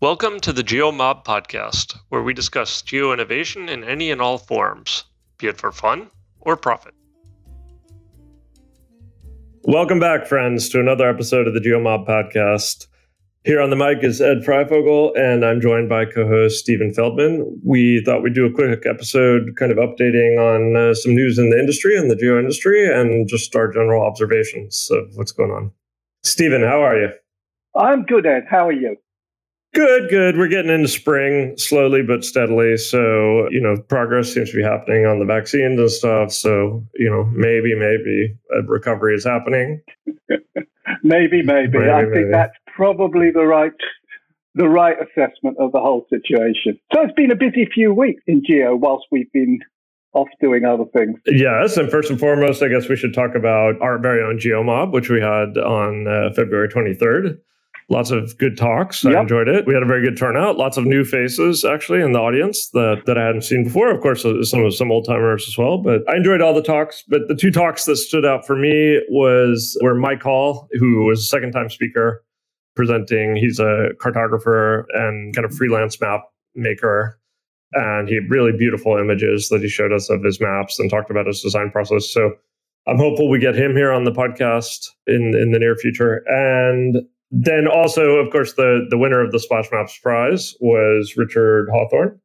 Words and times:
Welcome 0.00 0.40
to 0.40 0.52
the 0.52 0.64
GeoMob 0.64 1.24
podcast, 1.24 1.96
where 2.08 2.22
we 2.22 2.34
discuss 2.34 2.82
geo 2.82 3.12
innovation 3.12 3.68
in 3.68 3.84
any 3.84 4.10
and 4.10 4.20
all 4.20 4.38
forms, 4.38 5.04
be 5.38 5.46
it 5.46 5.56
for 5.56 5.70
fun 5.70 6.10
or 6.40 6.56
profit. 6.56 6.94
Welcome 9.62 10.00
back, 10.00 10.26
friends, 10.26 10.68
to 10.70 10.80
another 10.80 11.08
episode 11.08 11.46
of 11.46 11.54
the 11.54 11.60
GeoMob 11.60 12.08
podcast. 12.08 12.88
Here 13.44 13.60
on 13.60 13.70
the 13.70 13.76
mic 13.76 14.02
is 14.02 14.20
Ed 14.20 14.38
Freyfogle, 14.38 15.16
and 15.16 15.44
I'm 15.44 15.60
joined 15.60 15.88
by 15.88 16.06
co 16.06 16.26
host 16.26 16.58
Stephen 16.58 16.92
Feldman. 16.92 17.60
We 17.64 18.02
thought 18.04 18.22
we'd 18.22 18.34
do 18.34 18.46
a 18.46 18.52
quick 18.52 18.84
episode 18.86 19.54
kind 19.56 19.70
of 19.70 19.78
updating 19.78 20.38
on 20.38 20.76
uh, 20.76 20.94
some 20.94 21.14
news 21.14 21.38
in 21.38 21.50
the 21.50 21.58
industry 21.58 21.96
and 21.96 22.10
the 22.10 22.16
geo 22.16 22.38
industry 22.38 22.84
and 22.92 23.28
just 23.28 23.54
our 23.54 23.72
general 23.72 24.04
observations 24.04 24.88
of 24.90 25.04
what's 25.14 25.32
going 25.32 25.52
on. 25.52 25.70
Stephen, 26.24 26.62
how 26.62 26.82
are 26.82 26.98
you? 26.98 27.10
I'm 27.76 28.02
good, 28.04 28.26
Ed. 28.26 28.44
How 28.50 28.66
are 28.66 28.72
you? 28.72 28.96
Good, 29.74 30.08
good. 30.08 30.36
We're 30.36 30.48
getting 30.48 30.70
into 30.70 30.86
spring 30.86 31.58
slowly 31.58 32.02
but 32.02 32.24
steadily. 32.24 32.76
So, 32.76 33.48
you 33.50 33.60
know, 33.60 33.76
progress 33.88 34.32
seems 34.32 34.52
to 34.52 34.56
be 34.56 34.62
happening 34.62 35.04
on 35.04 35.18
the 35.18 35.24
vaccines 35.24 35.80
and 35.80 35.90
stuff. 35.90 36.32
So, 36.32 36.84
you 36.94 37.10
know, 37.10 37.24
maybe, 37.24 37.74
maybe 37.74 38.36
a 38.56 38.62
recovery 38.62 39.16
is 39.16 39.24
happening. 39.24 39.82
maybe, 41.02 41.42
maybe, 41.42 41.42
maybe. 41.42 41.90
I 41.90 42.02
maybe. 42.02 42.14
think 42.14 42.30
that's 42.30 42.54
probably 42.66 43.32
the 43.32 43.44
right 43.44 43.72
the 44.56 44.68
right 44.68 44.96
assessment 45.00 45.56
of 45.58 45.72
the 45.72 45.80
whole 45.80 46.06
situation. 46.08 46.78
So 46.92 47.02
it's 47.02 47.14
been 47.14 47.32
a 47.32 47.36
busy 47.36 47.68
few 47.74 47.92
weeks 47.92 48.22
in 48.28 48.42
Geo 48.46 48.76
whilst 48.76 49.06
we've 49.10 49.30
been 49.32 49.58
off 50.12 50.28
doing 50.40 50.64
other 50.64 50.84
things. 50.92 51.18
Yes, 51.26 51.76
and 51.76 51.90
first 51.90 52.08
and 52.08 52.20
foremost, 52.20 52.62
I 52.62 52.68
guess 52.68 52.88
we 52.88 52.94
should 52.94 53.12
talk 53.12 53.34
about 53.34 53.80
our 53.82 53.98
very 53.98 54.22
own 54.22 54.38
GeoMob, 54.38 54.92
which 54.92 55.10
we 55.10 55.20
had 55.20 55.58
on 55.58 56.06
uh, 56.06 56.32
February 56.36 56.68
23rd. 56.68 57.38
Lots 57.90 58.10
of 58.10 58.36
good 58.38 58.56
talks. 58.56 59.04
Yep. 59.04 59.14
I 59.14 59.20
enjoyed 59.20 59.48
it. 59.48 59.66
We 59.66 59.74
had 59.74 59.82
a 59.82 59.86
very 59.86 60.02
good 60.02 60.16
turnout. 60.16 60.56
Lots 60.56 60.78
of 60.78 60.86
new 60.86 61.04
faces 61.04 61.64
actually 61.64 62.00
in 62.00 62.12
the 62.12 62.18
audience 62.18 62.70
that, 62.70 63.02
that 63.04 63.18
I 63.18 63.26
hadn't 63.26 63.42
seen 63.42 63.64
before. 63.64 63.90
Of 63.90 64.00
course, 64.00 64.24
uh, 64.24 64.42
some 64.42 64.70
some 64.70 64.90
old 64.90 65.06
timers 65.06 65.46
as 65.46 65.58
well. 65.58 65.78
But 65.78 66.00
I 66.08 66.16
enjoyed 66.16 66.40
all 66.40 66.54
the 66.54 66.62
talks. 66.62 67.04
But 67.08 67.28
the 67.28 67.34
two 67.34 67.50
talks 67.50 67.84
that 67.84 67.96
stood 67.96 68.24
out 68.24 68.46
for 68.46 68.56
me 68.56 69.00
was 69.10 69.76
where 69.80 69.94
Mike 69.94 70.22
Hall, 70.22 70.66
who 70.78 71.04
was 71.04 71.20
a 71.20 71.24
second 71.24 71.52
time 71.52 71.68
speaker, 71.68 72.24
presenting. 72.74 73.36
He's 73.36 73.60
a 73.60 73.90
cartographer 74.02 74.84
and 74.94 75.34
kind 75.34 75.44
of 75.44 75.54
freelance 75.54 76.00
map 76.00 76.22
maker. 76.54 77.20
And 77.74 78.08
he 78.08 78.14
had 78.14 78.30
really 78.30 78.52
beautiful 78.56 78.96
images 78.96 79.48
that 79.48 79.60
he 79.60 79.68
showed 79.68 79.92
us 79.92 80.08
of 80.08 80.22
his 80.22 80.40
maps 80.40 80.78
and 80.78 80.88
talked 80.88 81.10
about 81.10 81.26
his 81.26 81.42
design 81.42 81.70
process. 81.70 82.08
So 82.08 82.32
I'm 82.86 82.98
hopeful 82.98 83.28
we 83.28 83.38
get 83.38 83.56
him 83.56 83.74
here 83.74 83.90
on 83.90 84.04
the 84.04 84.12
podcast 84.12 84.88
in 85.06 85.34
in 85.36 85.52
the 85.52 85.58
near 85.58 85.76
future. 85.76 86.22
And 86.26 86.96
then 87.36 87.66
also, 87.66 88.16
of 88.16 88.30
course, 88.30 88.54
the 88.54 88.86
the 88.90 88.96
winner 88.96 89.20
of 89.20 89.32
the 89.32 89.40
Splash 89.40 89.66
Maps 89.72 89.98
prize 89.98 90.54
was 90.60 91.14
Richard 91.16 91.68
Hawthorne, 91.72 92.20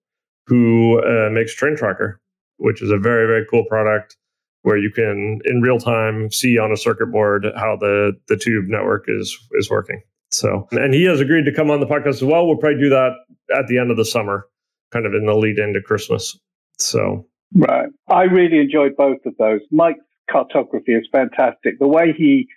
who 0.45 1.01
uh, 1.01 1.31
makes 1.31 1.55
Train 1.55 1.75
Tracker, 1.75 2.21
which 2.57 2.81
is 2.83 2.91
a 2.91 2.97
very 2.97 3.25
very 3.25 3.45
cool 3.49 3.65
product 3.65 4.17
where 4.61 4.77
you 4.77 4.91
can 4.91 5.39
in 5.45 5.61
real 5.61 5.79
time 5.79 6.31
see 6.31 6.59
on 6.59 6.71
a 6.71 6.77
circuit 6.77 7.11
board 7.11 7.47
how 7.55 7.75
the 7.75 8.13
the 8.27 8.37
tube 8.37 8.65
network 8.67 9.05
is 9.07 9.35
is 9.53 9.69
working. 9.69 9.99
So, 10.31 10.67
and 10.73 10.93
he 10.93 11.05
has 11.05 11.19
agreed 11.19 11.45
to 11.45 11.51
come 11.51 11.71
on 11.71 11.79
the 11.79 11.87
podcast 11.87 12.07
as 12.07 12.23
well. 12.23 12.45
We'll 12.45 12.57
probably 12.57 12.79
do 12.79 12.89
that 12.89 13.13
at 13.57 13.65
the 13.67 13.79
end 13.79 13.89
of 13.89 13.97
the 13.97 14.05
summer, 14.05 14.47
kind 14.91 15.07
of 15.07 15.15
in 15.15 15.25
the 15.25 15.33
lead 15.33 15.57
into 15.57 15.81
Christmas. 15.81 16.37
So, 16.77 17.25
right. 17.55 17.89
I 18.09 18.23
really 18.23 18.59
enjoyed 18.59 18.95
both 18.95 19.25
of 19.25 19.33
those. 19.39 19.61
Mike's 19.71 20.05
cartography 20.29 20.93
is 20.93 21.07
fantastic. 21.11 21.79
The 21.79 21.87
way 21.87 22.13
he 22.15 22.47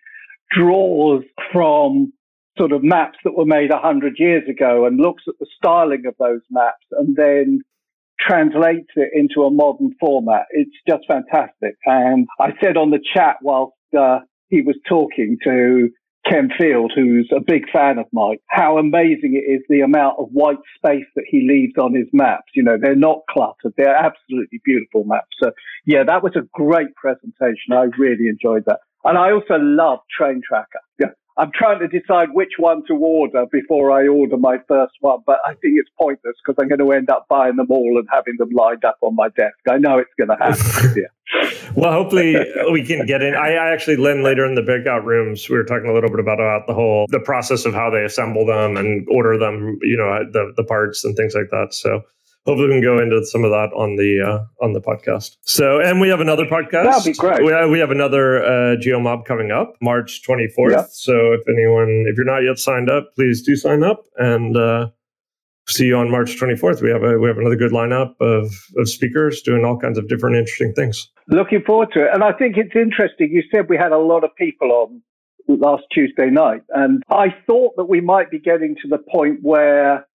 draws 0.55 1.23
from 1.51 2.13
sort 2.59 2.73
of 2.73 2.83
maps 2.83 3.19
that 3.25 3.35
were 3.35 3.47
made 3.47 3.71
100 3.71 4.15
years 4.19 4.49
ago 4.49 4.87
and 4.87 5.01
looks 5.01 5.23
at 5.27 5.35
the 5.41 5.47
styling 5.57 6.05
of 6.07 6.15
those 6.19 6.43
maps 6.51 6.85
and 6.93 7.17
then 7.17 7.61
translates 8.21 8.91
it 8.97 9.11
into 9.15 9.43
a 9.43 9.51
modern 9.51 9.95
format. 9.99 10.47
It's 10.51 10.77
just 10.89 11.05
fantastic. 11.09 11.77
And 11.87 12.27
I 12.41 12.51
said 12.63 12.77
on 12.77 12.91
the 12.91 13.01
chat 13.15 13.37
whilst 13.43 13.75
uh, 13.99 14.21
he 14.49 14.63
was 14.63 14.77
talking 14.89 15.39
to 15.45 15.89
Ken 16.29 16.51
Field, 16.57 16.93
who's 16.95 17.29
a 17.35 17.41
big 17.41 17.69
fan 17.71 17.99
of 17.99 18.07
Mike, 18.13 18.41
how 18.49 18.79
amazing 18.79 19.35
it 19.35 19.51
is 19.51 19.63
the 19.69 19.81
amount 19.81 20.17
of 20.19 20.29
white 20.31 20.59
space 20.77 21.07
that 21.17 21.25
he 21.29 21.49
leaves 21.49 21.77
on 21.79 21.95
his 21.95 22.07
maps. 22.13 22.53
You 22.55 22.63
know, 22.63 22.77
they're 22.81 22.95
not 22.95 23.23
cluttered. 23.29 23.75
They're 23.77 23.97
absolutely 23.97 24.61
beautiful 24.65 25.05
maps. 25.05 25.35
So 25.43 25.51
yeah, 25.85 26.05
that 26.07 26.23
was 26.23 26.33
a 26.37 26.47
great 26.53 26.95
presentation. 26.95 27.73
I 27.73 27.87
really 27.99 28.29
enjoyed 28.29 28.65
that. 28.67 28.81
And 29.05 29.19
I 29.19 29.33
also 29.33 29.55
love 29.59 29.99
Train 30.17 30.43
Tracker. 30.47 30.81
Yeah. 31.01 31.09
I'm 31.43 31.51
trying 31.53 31.81
to 31.81 31.89
decide 31.89 32.29
which 32.35 32.53
one 32.57 32.85
to 32.87 32.95
order 32.95 33.47
before 33.51 33.91
I 33.91 34.07
order 34.07 34.37
my 34.37 34.59
first 34.69 34.93
one, 35.01 35.19
but 35.27 35.39
I 35.45 35.55
think 35.55 35.75
it's 35.77 35.91
pointless 35.99 36.37
because 36.39 36.57
I'm 36.63 36.69
going 36.69 36.79
to 36.79 36.93
end 36.93 37.11
up 37.11 37.27
buying 37.29 37.57
them 37.57 37.67
all 37.69 37.99
and 37.99 38.07
having 38.13 38.37
them 38.39 38.51
lined 38.51 38.85
up 38.85 38.99
on 39.01 39.17
my 39.17 39.29
desk. 39.31 39.57
I 39.69 39.79
know 39.79 39.99
it's 39.99 40.13
going 40.17 40.29
to 40.29 40.37
happen. 40.37 40.95
yeah. 40.97 41.71
well, 41.75 41.91
hopefully 41.91 42.37
we 42.71 42.87
can 42.87 43.07
get 43.07 43.23
in. 43.23 43.35
I, 43.35 43.55
I, 43.55 43.73
actually, 43.73 43.97
Lynn, 43.97 44.23
later 44.23 44.47
in 44.47 44.55
the 44.55 44.63
breakout 44.63 45.05
rooms, 45.05 45.49
we 45.49 45.57
were 45.57 45.65
talking 45.65 45.91
a 45.91 45.93
little 45.93 46.11
bit 46.11 46.21
about, 46.21 46.39
about 46.39 46.69
the 46.69 46.75
whole 46.75 47.07
the 47.09 47.19
process 47.19 47.65
of 47.65 47.75
how 47.75 47.91
they 47.91 48.05
assemble 48.05 48.47
them 48.47 48.77
and 48.77 49.05
order 49.11 49.37
them, 49.37 49.81
you 49.83 49.97
know, 49.97 50.25
the 50.31 50.53
the 50.57 50.63
parts 50.63 51.05
and 51.05 51.17
things 51.17 51.35
like 51.35 51.51
that. 51.51 51.75
So 51.75 52.03
hopefully 52.47 52.69
we 52.69 52.75
can 52.75 52.83
go 52.83 53.01
into 53.01 53.25
some 53.25 53.45
of 53.45 53.51
that 53.51 53.71
on 53.77 53.97
the 53.97 54.21
uh, 54.21 54.65
on 54.65 54.73
the 54.73 54.81
podcast. 54.81 55.37
So, 55.43 55.81
and 55.81 56.01
we 56.01 56.09
have 56.09 56.21
another 56.21 56.45
podcast. 56.45 56.85
That'd 56.85 57.05
be 57.05 57.19
great. 57.19 57.45
We 57.45 57.53
have, 57.53 57.71
we 57.71 57.79
have 57.79 57.91
another 57.91 58.45
uh, 58.45 58.77
GeoMob 58.77 59.25
coming 59.25 59.51
up 59.51 59.75
March 59.81 60.23
24th. 60.27 60.71
Yeah. 60.71 60.85
So, 60.91 61.33
if 61.33 61.41
anyone, 61.49 62.07
if 62.09 62.17
you're 62.17 62.27
not 62.27 62.41
yet 62.41 62.59
signed 62.59 62.91
up, 62.91 63.15
please 63.15 63.43
do 63.43 63.57
sign 63.57 63.83
up 63.83 64.05
and 64.17 64.57
uh, 64.57 64.89
see 65.69 65.87
you 65.87 65.97
on 65.97 66.11
March 66.11 66.37
24th. 66.39 66.83
We 66.83 66.91
have 66.91 67.03
a 67.03 67.19
we 67.19 67.29
have 67.29 67.39
another 67.39 67.57
good 67.57 67.73
lineup 67.73 68.15
of 68.21 68.53
of 68.77 68.89
speakers 68.89 69.43
doing 69.43 69.65
all 69.65 69.79
kinds 69.79 69.99
of 69.99 70.09
different 70.09 70.37
interesting 70.37 70.73
things. 70.75 71.09
Looking 71.29 71.63
forward 71.63 71.91
to 71.95 72.05
it, 72.05 72.11
and 72.13 72.25
I 72.25 72.33
think 72.33 72.57
it's 72.57 72.75
interesting. 72.75 73.31
You 73.31 73.43
said 73.53 73.69
we 73.69 73.77
had 73.77 73.93
a 73.93 73.99
lot 73.99 74.25
of 74.25 74.31
people 74.37 74.73
on 74.73 75.03
last 75.49 75.85
Tuesday 75.93 76.31
night, 76.31 76.63
and 76.71 77.03
I 77.11 77.35
thought 77.47 77.77
that 77.77 77.85
we 77.85 78.01
might 78.01 78.31
be 78.31 78.39
getting 78.39 78.75
to 78.83 78.89
the 78.89 78.99
point 78.99 79.39
where 79.43 80.07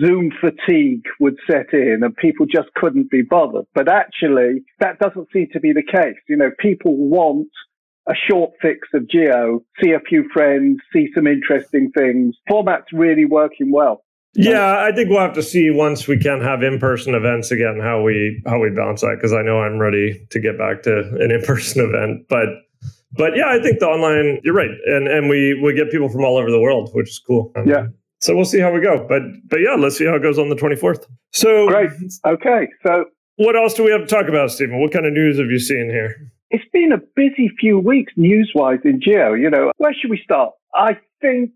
Zoom 0.00 0.32
fatigue 0.40 1.04
would 1.20 1.36
set 1.48 1.72
in 1.72 2.00
and 2.02 2.16
people 2.16 2.46
just 2.46 2.68
couldn't 2.74 3.10
be 3.10 3.22
bothered. 3.22 3.66
But 3.74 3.88
actually, 3.88 4.64
that 4.80 4.98
doesn't 4.98 5.28
seem 5.32 5.48
to 5.52 5.60
be 5.60 5.72
the 5.72 5.82
case. 5.82 6.16
You 6.28 6.36
know, 6.36 6.50
people 6.58 6.96
want 6.96 7.48
a 8.08 8.14
short 8.28 8.52
fix 8.60 8.88
of 8.94 9.08
Geo, 9.08 9.62
see 9.82 9.92
a 9.92 10.00
few 10.00 10.28
friends, 10.32 10.78
see 10.92 11.08
some 11.14 11.26
interesting 11.26 11.90
things. 11.96 12.36
Format's 12.48 12.92
really 12.92 13.24
working 13.24 13.70
well. 13.72 14.02
Yeah, 14.34 14.80
I 14.82 14.92
think 14.92 15.08
we'll 15.08 15.20
have 15.20 15.32
to 15.34 15.42
see 15.42 15.70
once 15.70 16.06
we 16.06 16.18
can 16.18 16.42
have 16.42 16.62
in-person 16.62 17.14
events 17.14 17.50
again 17.50 17.80
how 17.82 18.02
we 18.02 18.42
how 18.46 18.60
we 18.60 18.68
balance 18.68 19.00
that 19.00 19.16
because 19.16 19.32
I 19.32 19.40
know 19.40 19.60
I'm 19.60 19.78
ready 19.78 20.26
to 20.30 20.40
get 20.40 20.58
back 20.58 20.82
to 20.82 20.98
an 21.20 21.30
in-person 21.30 21.82
event, 21.88 22.26
but 22.28 22.48
but 23.12 23.34
yeah, 23.34 23.48
I 23.48 23.62
think 23.62 23.78
the 23.78 23.86
online 23.86 24.40
you're 24.44 24.54
right, 24.54 24.70
and 24.86 25.08
and 25.08 25.30
we 25.30 25.58
we 25.62 25.72
get 25.72 25.90
people 25.90 26.10
from 26.10 26.22
all 26.22 26.36
over 26.36 26.50
the 26.50 26.60
world, 26.60 26.90
which 26.92 27.08
is 27.08 27.18
cool. 27.18 27.50
Yeah, 27.64 27.86
so 28.26 28.34
we'll 28.34 28.44
see 28.44 28.58
how 28.58 28.72
we 28.72 28.80
go. 28.80 29.06
But 29.08 29.22
but 29.48 29.60
yeah, 29.60 29.74
let's 29.78 29.96
see 29.96 30.04
how 30.04 30.16
it 30.16 30.22
goes 30.22 30.38
on 30.38 30.48
the 30.48 30.56
24th. 30.56 31.06
So 31.32 31.68
great. 31.68 31.90
Okay. 32.26 32.68
So 32.84 33.04
what 33.36 33.54
else 33.54 33.74
do 33.74 33.84
we 33.84 33.92
have 33.92 34.00
to 34.00 34.06
talk 34.06 34.28
about, 34.28 34.50
Stephen? 34.50 34.80
What 34.80 34.92
kind 34.92 35.06
of 35.06 35.12
news 35.12 35.38
have 35.38 35.50
you 35.50 35.58
seen 35.58 35.88
here? 35.88 36.16
It's 36.50 36.64
been 36.72 36.92
a 36.92 36.98
busy 37.14 37.50
few 37.60 37.78
weeks 37.78 38.12
news 38.16 38.50
wise 38.54 38.80
in 38.84 39.00
Geo. 39.00 39.34
You 39.34 39.50
know, 39.50 39.72
where 39.76 39.94
should 39.94 40.10
we 40.10 40.20
start? 40.22 40.52
I 40.74 40.98
think 41.20 41.52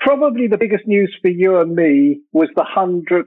probably 0.00 0.46
the 0.46 0.58
biggest 0.58 0.86
news 0.86 1.14
for 1.20 1.28
you 1.28 1.58
and 1.58 1.74
me 1.74 2.20
was 2.32 2.48
the 2.56 2.64
hundred 2.64 3.26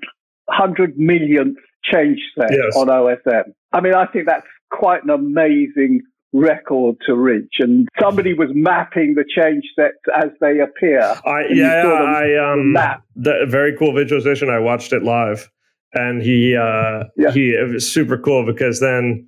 hundred 0.50 0.98
millionth 0.98 1.58
change 1.84 2.20
set 2.38 2.52
yes. 2.52 2.76
on 2.76 2.88
OSM. 2.88 3.54
I 3.74 3.82
mean, 3.82 3.94
I 3.94 4.06
think 4.08 4.26
that's 4.26 4.48
quite 4.72 5.04
an 5.04 5.10
amazing 5.10 6.02
record 6.34 6.96
to 7.06 7.16
reach. 7.16 7.56
And 7.60 7.88
somebody 8.00 8.34
was 8.34 8.50
mapping 8.54 9.16
the 9.16 9.26
change 9.36 9.64
sets 9.76 9.98
as 10.16 10.30
they 10.40 10.60
appear. 10.60 11.02
I, 11.02 11.46
yeah, 11.50 11.84
I 11.86 12.52
um, 12.52 12.74
map. 12.74 13.04
The 13.16 13.46
very 13.48 13.76
cool 13.78 13.94
visualization. 13.94 14.50
I 14.50 14.60
watched 14.60 14.94
it 14.94 15.04
live, 15.04 15.50
and 15.94 16.22
he 16.22 16.56
uh, 16.56 17.06
yeah. 17.18 17.32
he 17.32 17.50
it 17.50 17.72
was 17.72 17.92
super 17.92 18.18
cool 18.18 18.46
because 18.46 18.80
then. 18.80 19.28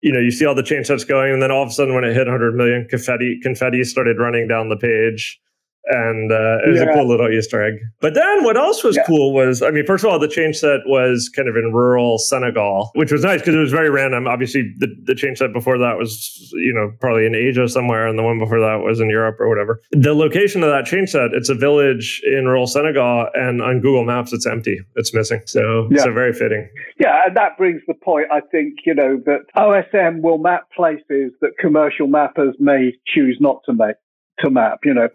You 0.00 0.12
know, 0.12 0.20
you 0.20 0.32
see 0.32 0.44
all 0.44 0.54
the 0.54 0.62
change 0.62 0.88
sets 0.88 1.02
going, 1.02 1.32
and 1.32 1.40
then 1.40 1.50
all 1.50 1.62
of 1.62 1.70
a 1.70 1.72
sudden, 1.72 1.94
when 1.94 2.04
it 2.04 2.12
hit 2.12 2.26
100 2.26 2.54
million, 2.54 2.86
confetti 2.90 3.40
confetti 3.42 3.82
started 3.84 4.18
running 4.18 4.46
down 4.46 4.68
the 4.68 4.76
page, 4.76 5.40
and 5.86 6.32
uh, 6.32 6.58
it 6.64 6.70
was 6.70 6.80
yeah. 6.80 6.90
a 6.90 6.94
cool 6.94 7.08
little 7.08 7.28
Easter 7.28 7.62
egg. 7.62 7.74
But 8.00 8.14
then 8.14 8.44
what 8.44 8.56
else 8.56 8.82
was 8.82 8.96
yeah. 8.96 9.04
cool 9.06 9.32
was, 9.32 9.62
I 9.62 9.70
mean, 9.70 9.84
first 9.86 10.04
of 10.04 10.10
all, 10.10 10.18
the 10.18 10.28
change 10.28 10.56
set 10.56 10.80
was 10.86 11.30
kind 11.34 11.48
of 11.48 11.56
in 11.56 11.72
rural 11.72 12.18
Senegal, 12.18 12.90
which 12.94 13.12
was 13.12 13.22
nice 13.22 13.40
because 13.40 13.54
it 13.54 13.58
was 13.58 13.72
very 13.72 13.90
random. 13.90 14.26
Obviously, 14.26 14.72
the, 14.78 14.88
the 15.04 15.14
change 15.14 15.38
set 15.38 15.52
before 15.52 15.78
that 15.78 15.98
was, 15.98 16.50
you 16.54 16.72
know, 16.72 16.92
probably 17.00 17.26
in 17.26 17.34
Asia 17.34 17.68
somewhere, 17.68 18.06
and 18.06 18.18
the 18.18 18.22
one 18.22 18.38
before 18.38 18.60
that 18.60 18.82
was 18.84 19.00
in 19.00 19.10
Europe 19.10 19.36
or 19.38 19.48
whatever. 19.48 19.80
The 19.92 20.14
location 20.14 20.62
of 20.62 20.70
that 20.70 20.86
change 20.86 21.10
set, 21.10 21.32
it's 21.32 21.48
a 21.48 21.54
village 21.54 22.22
in 22.24 22.46
rural 22.46 22.66
Senegal, 22.66 23.28
and 23.34 23.60
on 23.62 23.80
Google 23.80 24.04
Maps, 24.04 24.32
it's 24.32 24.46
empty. 24.46 24.80
It's 24.96 25.14
missing. 25.14 25.42
So, 25.46 25.88
yeah. 25.90 26.02
so 26.02 26.12
very 26.12 26.32
fitting. 26.32 26.68
Yeah, 26.98 27.22
and 27.26 27.36
that 27.36 27.56
brings 27.58 27.82
the 27.86 27.94
point, 27.94 28.26
I 28.32 28.40
think, 28.40 28.80
you 28.86 28.94
know, 28.94 29.20
that 29.26 29.40
OSM 29.56 30.22
will 30.22 30.38
map 30.38 30.68
places 30.74 31.32
that 31.40 31.50
commercial 31.58 32.06
mappers 32.06 32.52
may 32.58 32.92
choose 33.06 33.36
not 33.40 33.60
to 33.66 33.72
make 33.72 33.96
to 34.40 34.50
map. 34.50 34.80
You 34.84 34.94
know, 34.94 35.08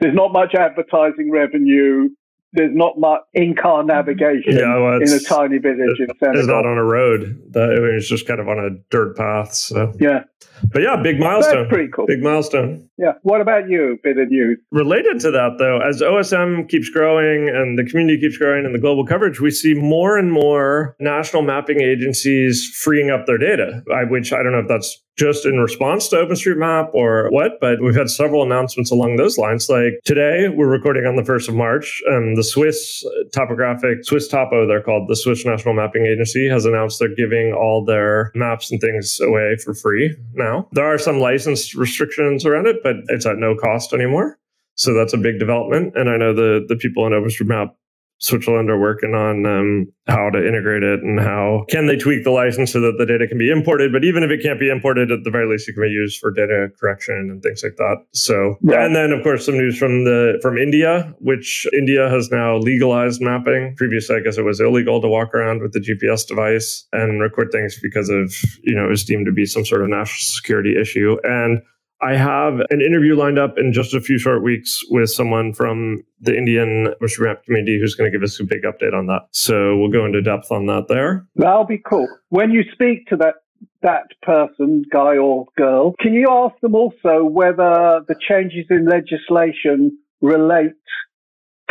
there's 0.00 0.14
not 0.14 0.32
much 0.32 0.54
advertising 0.54 1.30
revenue. 1.30 2.08
there's 2.52 2.74
not 2.74 2.98
much 2.98 3.20
in-car 3.34 3.80
mm-hmm. 3.80 3.88
navigation 3.88 4.56
yeah, 4.56 4.78
well, 4.78 4.96
in 4.96 5.08
a 5.08 5.20
tiny 5.20 5.58
village 5.58 6.00
in 6.00 6.08
Senegal. 6.18 6.40
It's 6.40 6.48
not 6.48 6.66
on 6.66 6.78
a 6.78 6.84
road. 6.84 7.38
That, 7.50 7.70
it's 7.96 8.08
just 8.08 8.26
kind 8.26 8.40
of 8.40 8.48
on 8.48 8.58
a 8.58 8.70
dirt 8.90 9.16
path. 9.16 9.54
So 9.54 9.92
yeah, 10.00 10.24
but 10.72 10.82
yeah, 10.82 10.96
big 10.96 11.20
milestone. 11.20 11.64
That's 11.64 11.68
pretty 11.68 11.90
cool. 11.94 12.06
Big 12.06 12.22
milestone. 12.22 12.88
Yeah. 12.96 13.12
What 13.22 13.40
about 13.40 13.68
you? 13.68 13.98
Bit 14.02 14.18
of 14.18 14.30
news 14.30 14.58
related 14.72 15.20
to 15.20 15.30
that, 15.32 15.56
though. 15.58 15.80
As 15.80 16.00
OSM 16.00 16.68
keeps 16.68 16.88
growing 16.88 17.48
and 17.48 17.78
the 17.78 17.84
community 17.84 18.18
keeps 18.18 18.38
growing 18.38 18.64
and 18.64 18.74
the 18.74 18.78
global 18.78 19.04
coverage, 19.04 19.40
we 19.40 19.50
see 19.50 19.74
more 19.74 20.16
and 20.16 20.32
more 20.32 20.96
national 20.98 21.42
mapping 21.42 21.80
agencies 21.82 22.66
freeing 22.82 23.10
up 23.10 23.26
their 23.26 23.38
data. 23.38 23.82
I, 23.94 24.04
which 24.04 24.32
I 24.32 24.42
don't 24.42 24.52
know 24.52 24.60
if 24.60 24.68
that's 24.68 25.02
just 25.16 25.46
in 25.46 25.58
response 25.58 26.08
to 26.08 26.16
OpenStreetMap 26.16 26.90
or 26.92 27.28
what, 27.30 27.52
but 27.60 27.80
we've 27.82 27.94
had 27.94 28.10
several 28.10 28.42
announcements 28.42 28.90
along 28.90 29.16
those 29.16 29.38
lines. 29.38 29.68
Like 29.68 29.94
today, 30.04 30.48
we're 30.48 30.68
recording 30.68 31.06
on 31.06 31.16
the 31.16 31.22
1st 31.22 31.48
of 31.48 31.54
March, 31.54 32.02
and 32.06 32.36
the 32.36 32.44
Swiss 32.44 33.04
topographic, 33.32 34.04
Swiss 34.04 34.28
Topo, 34.28 34.66
they're 34.66 34.82
called, 34.82 35.08
the 35.08 35.16
Swiss 35.16 35.44
National 35.44 35.74
Mapping 35.74 36.06
Agency, 36.06 36.48
has 36.48 36.64
announced 36.64 36.98
they're 36.98 37.14
giving 37.14 37.52
all 37.52 37.84
their 37.84 38.30
maps 38.34 38.70
and 38.70 38.80
things 38.80 39.18
away 39.20 39.56
for 39.64 39.74
free 39.74 40.14
now. 40.34 40.68
There 40.72 40.86
are 40.86 40.98
some 40.98 41.18
license 41.18 41.74
restrictions 41.74 42.44
around 42.44 42.66
it, 42.66 42.82
but 42.82 42.96
it's 43.08 43.26
at 43.26 43.38
no 43.38 43.56
cost 43.56 43.92
anymore. 43.92 44.38
So 44.74 44.92
that's 44.92 45.14
a 45.14 45.18
big 45.18 45.38
development. 45.38 45.94
And 45.96 46.10
I 46.10 46.18
know 46.18 46.34
the 46.34 46.64
the 46.68 46.76
people 46.76 47.06
in 47.06 47.12
OpenStreetMap 47.12 47.70
Switzerland 48.18 48.70
are 48.70 48.78
working 48.78 49.14
on 49.14 49.44
um, 49.44 49.92
how 50.06 50.30
to 50.30 50.46
integrate 50.46 50.82
it 50.82 51.02
and 51.02 51.20
how 51.20 51.64
can 51.68 51.86
they 51.86 51.96
tweak 51.96 52.24
the 52.24 52.30
license 52.30 52.72
so 52.72 52.80
that 52.80 52.96
the 52.98 53.04
data 53.04 53.26
can 53.26 53.38
be 53.38 53.50
imported. 53.50 53.92
But 53.92 54.04
even 54.04 54.22
if 54.22 54.30
it 54.30 54.42
can't 54.42 54.58
be 54.58 54.70
imported, 54.70 55.10
at 55.10 55.24
the 55.24 55.30
very 55.30 55.50
least, 55.50 55.68
it 55.68 55.74
can 55.74 55.82
be 55.82 55.90
used 55.90 56.18
for 56.18 56.30
data 56.30 56.68
correction 56.80 57.28
and 57.30 57.42
things 57.42 57.62
like 57.62 57.76
that. 57.76 57.96
So, 58.12 58.56
yeah. 58.62 58.84
and 58.84 58.96
then 58.96 59.12
of 59.12 59.22
course 59.22 59.44
some 59.44 59.56
news 59.56 59.78
from 59.78 60.04
the 60.04 60.38
from 60.40 60.56
India, 60.56 61.14
which 61.18 61.66
India 61.72 62.08
has 62.08 62.30
now 62.30 62.56
legalized 62.56 63.20
mapping. 63.20 63.74
Previously, 63.76 64.16
I 64.16 64.20
guess 64.20 64.38
it 64.38 64.44
was 64.44 64.60
illegal 64.60 65.00
to 65.00 65.08
walk 65.08 65.34
around 65.34 65.60
with 65.60 65.72
the 65.72 65.80
GPS 65.80 66.26
device 66.26 66.86
and 66.92 67.20
record 67.20 67.50
things 67.52 67.78
because 67.82 68.08
of 68.08 68.34
you 68.62 68.74
know 68.74 68.86
it 68.86 68.90
was 68.90 69.04
deemed 69.04 69.26
to 69.26 69.32
be 69.32 69.44
some 69.46 69.64
sort 69.64 69.82
of 69.82 69.88
national 69.88 70.20
security 70.20 70.80
issue 70.80 71.16
and 71.24 71.60
I 72.02 72.16
have 72.16 72.60
an 72.70 72.80
interview 72.82 73.16
lined 73.16 73.38
up 73.38 73.56
in 73.56 73.72
just 73.72 73.94
a 73.94 74.00
few 74.00 74.18
short 74.18 74.42
weeks 74.42 74.82
with 74.90 75.10
someone 75.10 75.52
from 75.52 76.02
the 76.20 76.36
Indian 76.36 76.94
Map 77.18 77.44
community 77.44 77.78
who's 77.80 77.94
going 77.94 78.10
to 78.10 78.16
give 78.16 78.22
us 78.22 78.38
a 78.38 78.44
big 78.44 78.62
update 78.62 78.92
on 78.92 79.06
that. 79.06 79.22
So 79.30 79.76
we'll 79.76 79.90
go 79.90 80.04
into 80.04 80.20
depth 80.20 80.50
on 80.50 80.66
that 80.66 80.88
there. 80.88 81.26
That'll 81.36 81.64
be 81.64 81.78
cool. 81.88 82.08
When 82.28 82.50
you 82.50 82.64
speak 82.72 83.06
to 83.06 83.16
that 83.16 83.34
that 83.82 84.08
person, 84.22 84.84
guy 84.92 85.16
or 85.16 85.46
girl, 85.56 85.94
can 86.00 86.12
you 86.12 86.28
ask 86.30 86.58
them 86.60 86.74
also 86.74 87.24
whether 87.24 88.02
the 88.06 88.16
changes 88.28 88.66
in 88.68 88.86
legislation 88.86 89.96
relate 90.20 90.72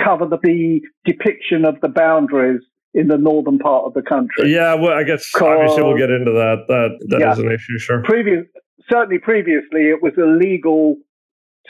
cover 0.03 0.25
the, 0.25 0.37
the 0.43 0.81
depiction 1.05 1.65
of 1.65 1.79
the 1.81 1.89
boundaries 1.89 2.61
in 2.93 3.09
the 3.09 3.17
northern 3.17 3.59
part 3.59 3.83
of 3.85 3.93
the 3.93 4.01
country. 4.01 4.51
Yeah, 4.53 4.73
well, 4.75 4.93
I 4.93 5.03
guess 5.03 5.29
obviously 5.35 5.83
we'll 5.83 5.97
get 5.97 6.09
into 6.09 6.31
that. 6.31 6.63
That 6.69 6.97
that 7.09 7.19
yeah. 7.19 7.33
is 7.33 7.39
an 7.39 7.51
issue, 7.51 7.77
sure. 7.77 8.01
Previous, 8.03 8.45
certainly 8.91 9.19
previously, 9.19 9.89
it 9.89 10.01
was 10.01 10.13
illegal 10.17 10.97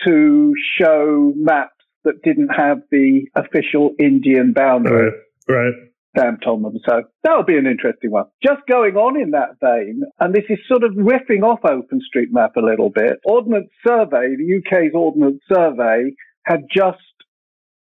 to 0.05 0.53
show 0.79 1.33
maps 1.35 1.71
that 2.03 2.21
didn't 2.23 2.49
have 2.49 2.79
the 2.91 3.25
official 3.35 3.91
Indian 3.99 4.53
boundary 4.53 5.11
right, 5.47 5.55
right. 5.55 5.73
stamped 6.15 6.45
on 6.45 6.61
them. 6.61 6.77
So 6.87 7.03
that'll 7.23 7.43
be 7.43 7.57
an 7.57 7.65
interesting 7.65 8.11
one. 8.11 8.25
Just 8.43 8.61
going 8.69 8.95
on 8.95 9.19
in 9.19 9.31
that 9.31 9.57
vein, 9.61 10.03
and 10.19 10.33
this 10.33 10.43
is 10.49 10.59
sort 10.67 10.83
of 10.83 10.91
riffing 10.91 11.43
off 11.43 11.61
OpenStreetMap 11.61 12.55
a 12.55 12.61
little 12.61 12.89
bit. 12.89 13.19
Ordnance 13.25 13.69
Survey, 13.85 14.35
the 14.35 14.61
UK's 14.61 14.93
Ordnance 14.93 15.41
Survey, 15.51 16.11
had 16.45 16.61
just 16.71 16.99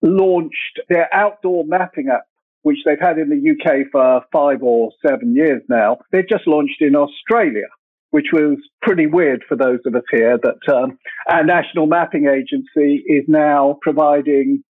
launched 0.03 0.81
their 0.89 1.13
outdoor 1.13 1.65
mapping 1.67 2.09
app 2.09 2.25
which 2.63 2.79
they've 2.87 2.99
had 2.99 3.19
in 3.19 3.29
the 3.29 3.51
UK 3.51 3.87
for 3.93 4.23
five 4.33 4.63
or 4.63 4.91
seven 5.07 5.37
years 5.37 5.61
now. 5.69 5.99
They've 6.11 6.29
just 6.29 6.47
launched 6.47 6.81
in 6.81 6.97
Australia 6.97 7.67
which 8.15 8.29
was 8.33 8.59
pretty 8.81 9.07
weird 9.07 9.43
for 9.49 9.57
those 9.57 9.81
of 9.87 9.97
us 9.97 10.05
here 10.09 10.39
that 10.41 10.73
um, 10.73 10.97
our 11.29 11.43
national 11.43 11.89
mapping 11.89 12.29
agency 12.29 13.03
is 13.09 13.25
now 13.27 13.77
providing 13.83 14.63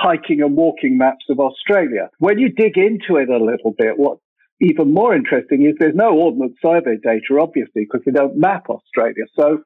hiking 0.00 0.42
and 0.42 0.56
walking 0.56 0.98
maps 0.98 1.24
of 1.30 1.38
Australia. 1.38 2.10
When 2.18 2.40
you 2.40 2.48
dig 2.48 2.76
into 2.76 3.14
it 3.22 3.28
a 3.28 3.38
little 3.38 3.72
bit, 3.78 3.92
what's 3.98 4.20
even 4.60 4.92
more 4.92 5.14
interesting 5.14 5.64
is 5.64 5.74
there's 5.78 5.94
no 5.94 6.10
Ordnance 6.10 6.56
Survey 6.60 6.96
data, 7.00 7.38
obviously, 7.40 7.86
because 7.86 8.00
they 8.04 8.10
don't 8.10 8.36
map 8.36 8.68
Australia. 8.68 9.26
So 9.38 9.58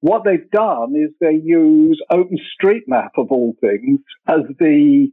what 0.00 0.24
they've 0.24 0.50
done 0.50 0.94
is 0.96 1.10
they 1.20 1.38
use 1.44 2.02
OpenStreetMap 2.10 3.10
of 3.18 3.30
all 3.30 3.56
things 3.60 4.00
as 4.26 4.40
the 4.58 5.08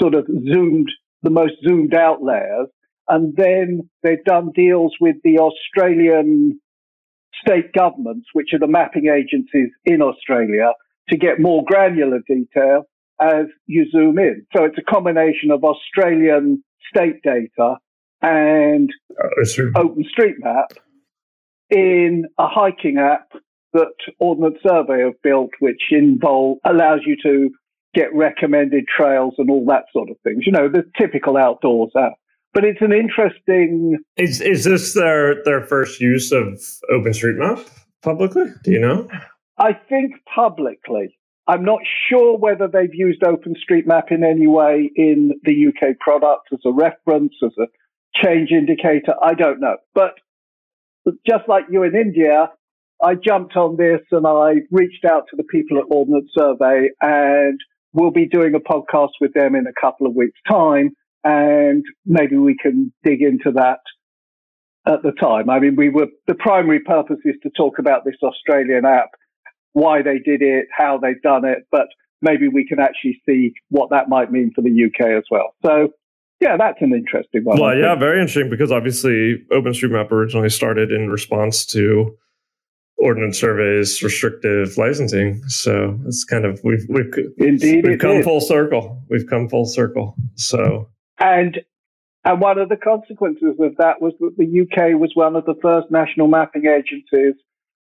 sort 0.00 0.14
of 0.14 0.24
zoomed, 0.28 0.88
the 1.24 1.30
most 1.30 1.54
zoomed 1.66 1.94
out 1.94 2.22
layers. 2.22 2.68
And 3.08 3.34
then 3.36 3.90
they've 4.04 4.24
done 4.24 4.52
deals 4.54 4.94
with 5.00 5.16
the 5.24 5.40
Australian 5.40 6.60
state 7.40 7.72
governments, 7.72 8.28
which 8.32 8.50
are 8.52 8.58
the 8.58 8.66
mapping 8.66 9.06
agencies 9.06 9.70
in 9.84 10.02
Australia, 10.02 10.72
to 11.08 11.16
get 11.16 11.40
more 11.40 11.64
granular 11.64 12.20
detail 12.26 12.84
as 13.20 13.46
you 13.66 13.88
zoom 13.90 14.18
in. 14.18 14.46
So 14.56 14.64
it's 14.64 14.78
a 14.78 14.82
combination 14.82 15.50
of 15.50 15.64
Australian 15.64 16.62
state 16.94 17.22
data 17.22 17.76
and 18.22 18.92
uh, 19.22 19.44
OpenStreetMap 19.76 20.66
in 21.70 22.24
a 22.38 22.46
hiking 22.46 22.98
app 22.98 23.28
that 23.72 23.92
Ordnance 24.18 24.58
Survey 24.66 25.00
have 25.04 25.20
built, 25.22 25.50
which 25.60 25.82
involve 25.90 26.58
allows 26.64 27.00
you 27.04 27.16
to 27.22 27.50
get 27.94 28.14
recommended 28.14 28.84
trails 28.86 29.34
and 29.38 29.50
all 29.50 29.64
that 29.66 29.84
sort 29.92 30.10
of 30.10 30.16
things. 30.22 30.44
You 30.46 30.52
know, 30.52 30.68
the 30.68 30.84
typical 30.98 31.36
outdoors 31.36 31.90
app 31.96 32.14
but 32.58 32.64
it's 32.64 32.80
an 32.80 32.92
interesting. 32.92 33.98
Is 34.16 34.40
is 34.40 34.64
this 34.64 34.92
their 34.92 35.44
their 35.44 35.62
first 35.62 36.00
use 36.00 36.32
of 36.32 36.60
OpenStreetMap 36.90 37.64
publicly? 38.02 38.46
Do 38.64 38.72
you 38.72 38.80
know? 38.80 39.08
I 39.58 39.74
think 39.74 40.14
publicly. 40.34 41.16
I'm 41.46 41.64
not 41.64 41.78
sure 42.08 42.36
whether 42.36 42.66
they've 42.66 42.92
used 42.92 43.22
OpenStreetMap 43.22 44.10
in 44.10 44.24
any 44.24 44.48
way 44.48 44.90
in 44.96 45.30
the 45.44 45.68
UK 45.68 46.00
product 46.00 46.48
as 46.52 46.58
a 46.66 46.72
reference, 46.72 47.32
as 47.44 47.52
a 47.60 47.68
change 48.20 48.50
indicator. 48.50 49.14
I 49.22 49.34
don't 49.34 49.60
know. 49.60 49.76
But 49.94 50.14
just 51.28 51.48
like 51.48 51.66
you 51.70 51.84
in 51.84 51.94
India, 51.94 52.50
I 53.00 53.14
jumped 53.14 53.54
on 53.54 53.76
this 53.76 54.00
and 54.10 54.26
I 54.26 54.62
reached 54.72 55.04
out 55.04 55.26
to 55.30 55.36
the 55.36 55.44
people 55.44 55.78
at 55.78 55.84
Ordnance 55.90 56.30
Survey 56.36 56.88
and 57.00 57.60
we'll 57.92 58.10
be 58.10 58.26
doing 58.26 58.56
a 58.56 58.58
podcast 58.58 59.12
with 59.20 59.32
them 59.34 59.54
in 59.54 59.64
a 59.68 59.80
couple 59.80 60.08
of 60.08 60.16
weeks' 60.16 60.40
time 60.48 60.90
and 61.28 61.84
maybe 62.06 62.38
we 62.38 62.56
can 62.56 62.90
dig 63.04 63.20
into 63.20 63.52
that 63.52 63.80
at 64.86 65.02
the 65.02 65.12
time. 65.20 65.50
I 65.50 65.60
mean, 65.60 65.76
we 65.76 65.90
were 65.90 66.06
the 66.26 66.34
primary 66.34 66.80
purpose 66.80 67.18
is 67.24 67.34
to 67.42 67.50
talk 67.50 67.78
about 67.78 68.06
this 68.06 68.14
Australian 68.22 68.86
app, 68.86 69.10
why 69.74 70.00
they 70.00 70.18
did 70.18 70.40
it, 70.40 70.66
how 70.76 70.98
they've 70.98 71.20
done 71.22 71.44
it, 71.44 71.66
but 71.70 71.86
maybe 72.22 72.48
we 72.48 72.66
can 72.66 72.80
actually 72.80 73.20
see 73.28 73.52
what 73.68 73.90
that 73.90 74.08
might 74.08 74.32
mean 74.32 74.52
for 74.54 74.62
the 74.62 74.84
UK 74.86 75.18
as 75.18 75.24
well. 75.30 75.54
So. 75.64 75.88
Yeah, 76.40 76.56
that's 76.56 76.78
an 76.80 76.92
interesting 76.92 77.42
one. 77.42 77.60
Well, 77.60 77.76
yeah, 77.76 77.96
very 77.96 78.20
interesting 78.20 78.48
because 78.48 78.70
obviously 78.70 79.44
OpenStreetMap 79.50 80.12
originally 80.12 80.50
started 80.50 80.92
in 80.92 81.10
response 81.10 81.66
to 81.66 82.16
Ordnance 82.96 83.40
Survey's 83.40 84.00
restrictive 84.04 84.78
licensing. 84.78 85.42
So 85.48 85.98
it's 86.06 86.22
kind 86.22 86.44
of 86.44 86.60
we've 86.62 86.86
we've 86.88 87.12
indeed 87.38 87.84
we've 87.84 87.98
come 87.98 88.22
full 88.22 88.40
circle. 88.40 89.02
We've 89.10 89.26
come 89.26 89.48
full 89.48 89.66
circle. 89.66 90.14
So 90.36 90.88
and 91.18 91.58
and 92.24 92.40
one 92.40 92.58
of 92.58 92.68
the 92.68 92.76
consequences 92.76 93.54
of 93.60 93.76
that 93.78 94.02
was 94.02 94.12
that 94.20 94.34
the 94.36 94.60
UK 94.62 94.98
was 94.98 95.12
one 95.14 95.36
of 95.36 95.44
the 95.44 95.54
first 95.62 95.90
national 95.90 96.28
mapping 96.28 96.66
agencies 96.66 97.34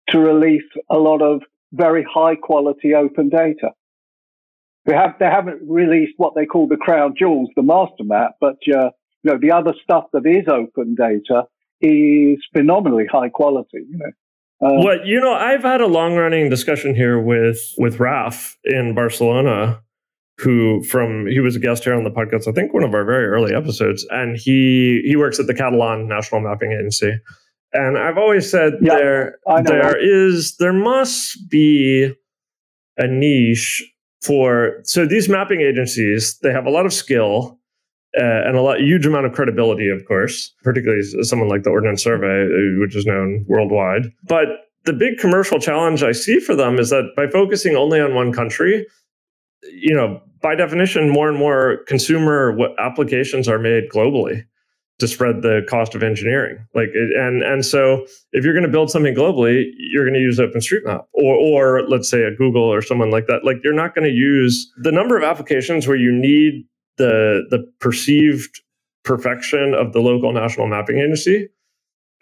to 0.09 0.19
release 0.19 0.64
a 0.91 0.99
lot 0.99 1.23
of 1.23 1.41
very 1.73 2.05
high 2.12 2.37
quality 2.37 2.95
open 2.95 3.29
data. 3.29 3.71
Have, 4.87 5.14
they 5.19 5.26
haven't 5.26 5.62
released 5.67 6.12
what 6.19 6.35
they 6.35 6.45
call 6.45 6.69
the 6.69 6.76
crown 6.76 7.14
jewels, 7.19 7.49
the 7.57 7.62
master 7.62 8.05
map, 8.05 8.33
but 8.41 8.59
uh, 8.69 8.91
you 9.23 9.33
know 9.33 9.38
the 9.41 9.50
other 9.50 9.73
stuff 9.83 10.05
that 10.12 10.26
is 10.26 10.47
open 10.47 10.95
data 10.95 11.45
is 11.81 12.38
phenomenally 12.53 13.07
high 13.11 13.31
quality. 13.31 13.87
You 13.88 13.99
know. 13.99 14.11
Uh, 14.61 14.85
well, 14.85 15.07
you 15.07 15.21
know, 15.21 15.33
I've 15.33 15.62
had 15.62 15.81
a 15.81 15.87
long 15.87 16.17
running 16.17 16.50
discussion 16.50 16.95
here 16.95 17.19
with 17.19 17.75
with 17.79 17.99
Raf 17.99 18.59
in 18.64 18.95
Barcelona 18.95 19.84
who 20.38 20.83
from 20.83 21.26
he 21.26 21.41
was 21.41 21.55
a 21.55 21.61
guest 21.61 21.85
here 21.85 21.95
on 21.95 22.05
the 22.05 22.11
podcast 22.11 22.49
i 22.49 22.53
think 22.53 22.75
one 22.75 22.83
of 22.83 22.93
our 22.93 23.05
very 23.05 23.26
early 23.26 23.55
episodes 23.55 24.07
and 24.11 24.37
he 24.37 25.03
he 25.07 25.17
works 25.17 25.38
at 25.38 25.47
the 25.47 25.55
catalan 25.55 26.09
national 26.09 26.41
mapping 26.41 26.73
agency. 26.73 27.12
And 27.73 27.99
i've 27.99 28.19
always 28.19 28.50
said 28.50 28.75
yeah, 28.81 28.97
there 28.97 29.38
there 29.64 29.97
is 29.97 30.57
there 30.59 30.73
must 30.73 31.49
be 31.49 32.12
a 32.97 33.07
niche 33.07 33.83
for 34.23 34.81
so 34.85 35.07
these 35.07 35.29
mapping 35.29 35.61
agencies 35.61 36.38
they 36.43 36.53
have 36.53 36.67
a 36.67 36.71
lot 36.71 36.87
of 36.87 36.93
skill 36.93 37.59
uh, 38.17 38.47
and 38.47 38.57
a 38.57 38.62
lot 38.62 38.81
huge 38.81 39.07
amount 39.07 39.26
of 39.26 39.33
credibility 39.33 39.88
of 39.88 40.05
course 40.07 40.53
particularly 40.62 41.03
someone 41.23 41.49
like 41.49 41.62
the 41.62 41.71
ordnance 41.71 42.03
survey 42.03 42.45
uh, 42.45 42.81
which 42.81 42.97
is 42.97 43.07
known 43.07 43.45
worldwide. 43.49 44.12
But 44.29 44.47
the 44.85 44.93
big 44.93 45.19
commercial 45.19 45.59
challenge 45.59 46.03
i 46.03 46.12
see 46.12 46.38
for 46.38 46.55
them 46.55 46.79
is 46.79 46.91
that 46.91 47.11
by 47.17 47.26
focusing 47.26 47.75
only 47.75 48.00
on 48.00 48.14
one 48.14 48.33
country 48.33 48.87
you 49.73 49.94
know, 49.94 50.21
by 50.40 50.54
definition, 50.54 51.09
more 51.09 51.28
and 51.28 51.38
more 51.38 51.78
consumer 51.87 52.56
applications 52.78 53.49
are 53.49 53.59
made 53.59 53.85
globally 53.90 54.44
to 54.99 55.09
spread 55.09 55.42
the 55.42 55.62
cost 55.68 55.94
of 55.94 56.02
engineering. 56.02 56.64
Like, 56.75 56.90
and 56.94 57.42
and 57.42 57.64
so 57.64 58.06
if 58.33 58.44
you're 58.44 58.52
going 58.52 58.64
to 58.64 58.71
build 58.71 58.90
something 58.90 59.14
globally, 59.14 59.64
you're 59.76 60.04
going 60.04 60.14
to 60.14 60.21
use 60.21 60.38
OpenStreetMap 60.38 61.04
or 61.12 61.35
or 61.35 61.83
let's 61.88 62.09
say 62.09 62.23
a 62.23 62.35
Google 62.35 62.62
or 62.62 62.83
someone 62.83 63.11
like 63.11 63.26
that. 63.26 63.44
Like, 63.44 63.56
you're 63.64 63.73
not 63.73 63.94
going 63.94 64.09
to 64.09 64.14
use 64.14 64.71
the 64.76 64.92
number 64.92 65.16
of 65.16 65.25
applications 65.25 65.87
where 65.87 65.97
you 65.97 66.12
need 66.12 66.64
the 66.97 67.44
the 67.50 67.64
perceived 67.80 68.61
perfection 69.02 69.75
of 69.75 69.92
the 69.92 70.00
local 70.00 70.33
national 70.33 70.66
mapping 70.66 70.99
agency 70.99 71.49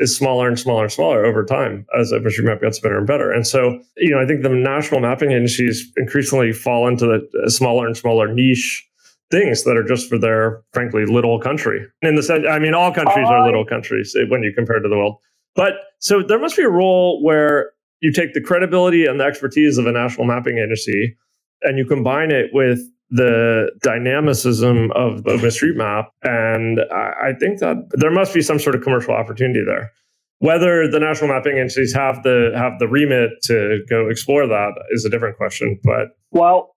is 0.03 0.17
smaller 0.17 0.49
and 0.49 0.59
smaller 0.59 0.85
and 0.85 0.93
smaller 0.93 1.25
over 1.25 1.45
time 1.45 1.87
as 1.99 2.13
OpenStreetMap 2.13 2.61
gets 2.61 2.81
better 2.81 2.99
and 2.99 3.07
better. 3.07 3.33
And 3.33 3.47
so, 3.47 3.81
you 3.97 4.11
know, 4.11 4.21
I 4.21 4.27
think 4.27 4.43
the 4.43 4.49
national 4.49 5.01
mapping 5.01 5.31
agencies 5.31 5.91
increasingly 5.97 6.53
fall 6.53 6.89
into 6.89 7.07
the 7.07 7.43
uh, 7.45 7.49
smaller 7.49 7.87
and 7.87 7.97
smaller 7.97 8.33
niche 8.33 8.87
things 9.31 9.65
that 9.65 9.77
are 9.77 9.85
just 9.85 10.09
for 10.09 10.19
their 10.19 10.63
frankly 10.73 11.07
little 11.07 11.41
country. 11.41 11.87
In 12.03 12.17
the 12.17 12.23
sense, 12.23 12.45
I 12.49 12.59
mean, 12.59 12.75
all 12.75 12.93
countries 12.93 13.27
are 13.29 13.47
little 13.47 13.65
countries 13.65 14.15
eh, 14.19 14.25
when 14.29 14.43
you 14.43 14.53
compare 14.53 14.79
to 14.79 14.89
the 14.89 14.97
world. 14.97 15.17
But 15.55 15.75
so 16.01 16.23
there 16.23 16.39
must 16.39 16.57
be 16.57 16.63
a 16.63 16.71
role 16.71 17.23
where 17.23 17.71
you 18.01 18.13
take 18.13 18.35
the 18.35 18.41
credibility 18.41 19.07
and 19.07 19.21
the 19.21 19.25
expertise 19.25 19.79
of 19.79 19.87
a 19.87 19.93
national 19.93 20.27
mapping 20.27 20.59
agency 20.59 21.17
and 21.63 21.79
you 21.79 21.87
combine 21.87 22.31
it 22.31 22.51
with 22.53 22.81
the 23.13 23.71
dynamicism 23.83 24.91
of 24.93 25.23
OpenStreetMap. 25.25 26.07
And 26.23 26.81
I 26.91 27.35
think 27.39 27.61
that 27.61 27.77
there 27.93 28.11
must 28.11 28.33
be 28.33 28.41
some 28.41 28.59
sort 28.59 28.75
of 28.75 28.83
commercial 28.83 29.15
opportunity 29.15 29.63
there. 29.65 29.93
Whether 30.39 30.91
the 30.91 30.99
national 30.99 31.29
mapping 31.29 31.59
agencies 31.59 31.95
have 31.95 32.23
the 32.25 32.51
have 32.57 32.81
the 32.81 32.89
remit 32.89 33.31
to 33.45 33.81
go 33.89 34.09
explore 34.09 34.47
that 34.49 34.73
is 34.91 35.05
a 35.05 35.11
different 35.11 35.37
question. 35.37 35.79
But 35.85 36.09
well, 36.33 36.75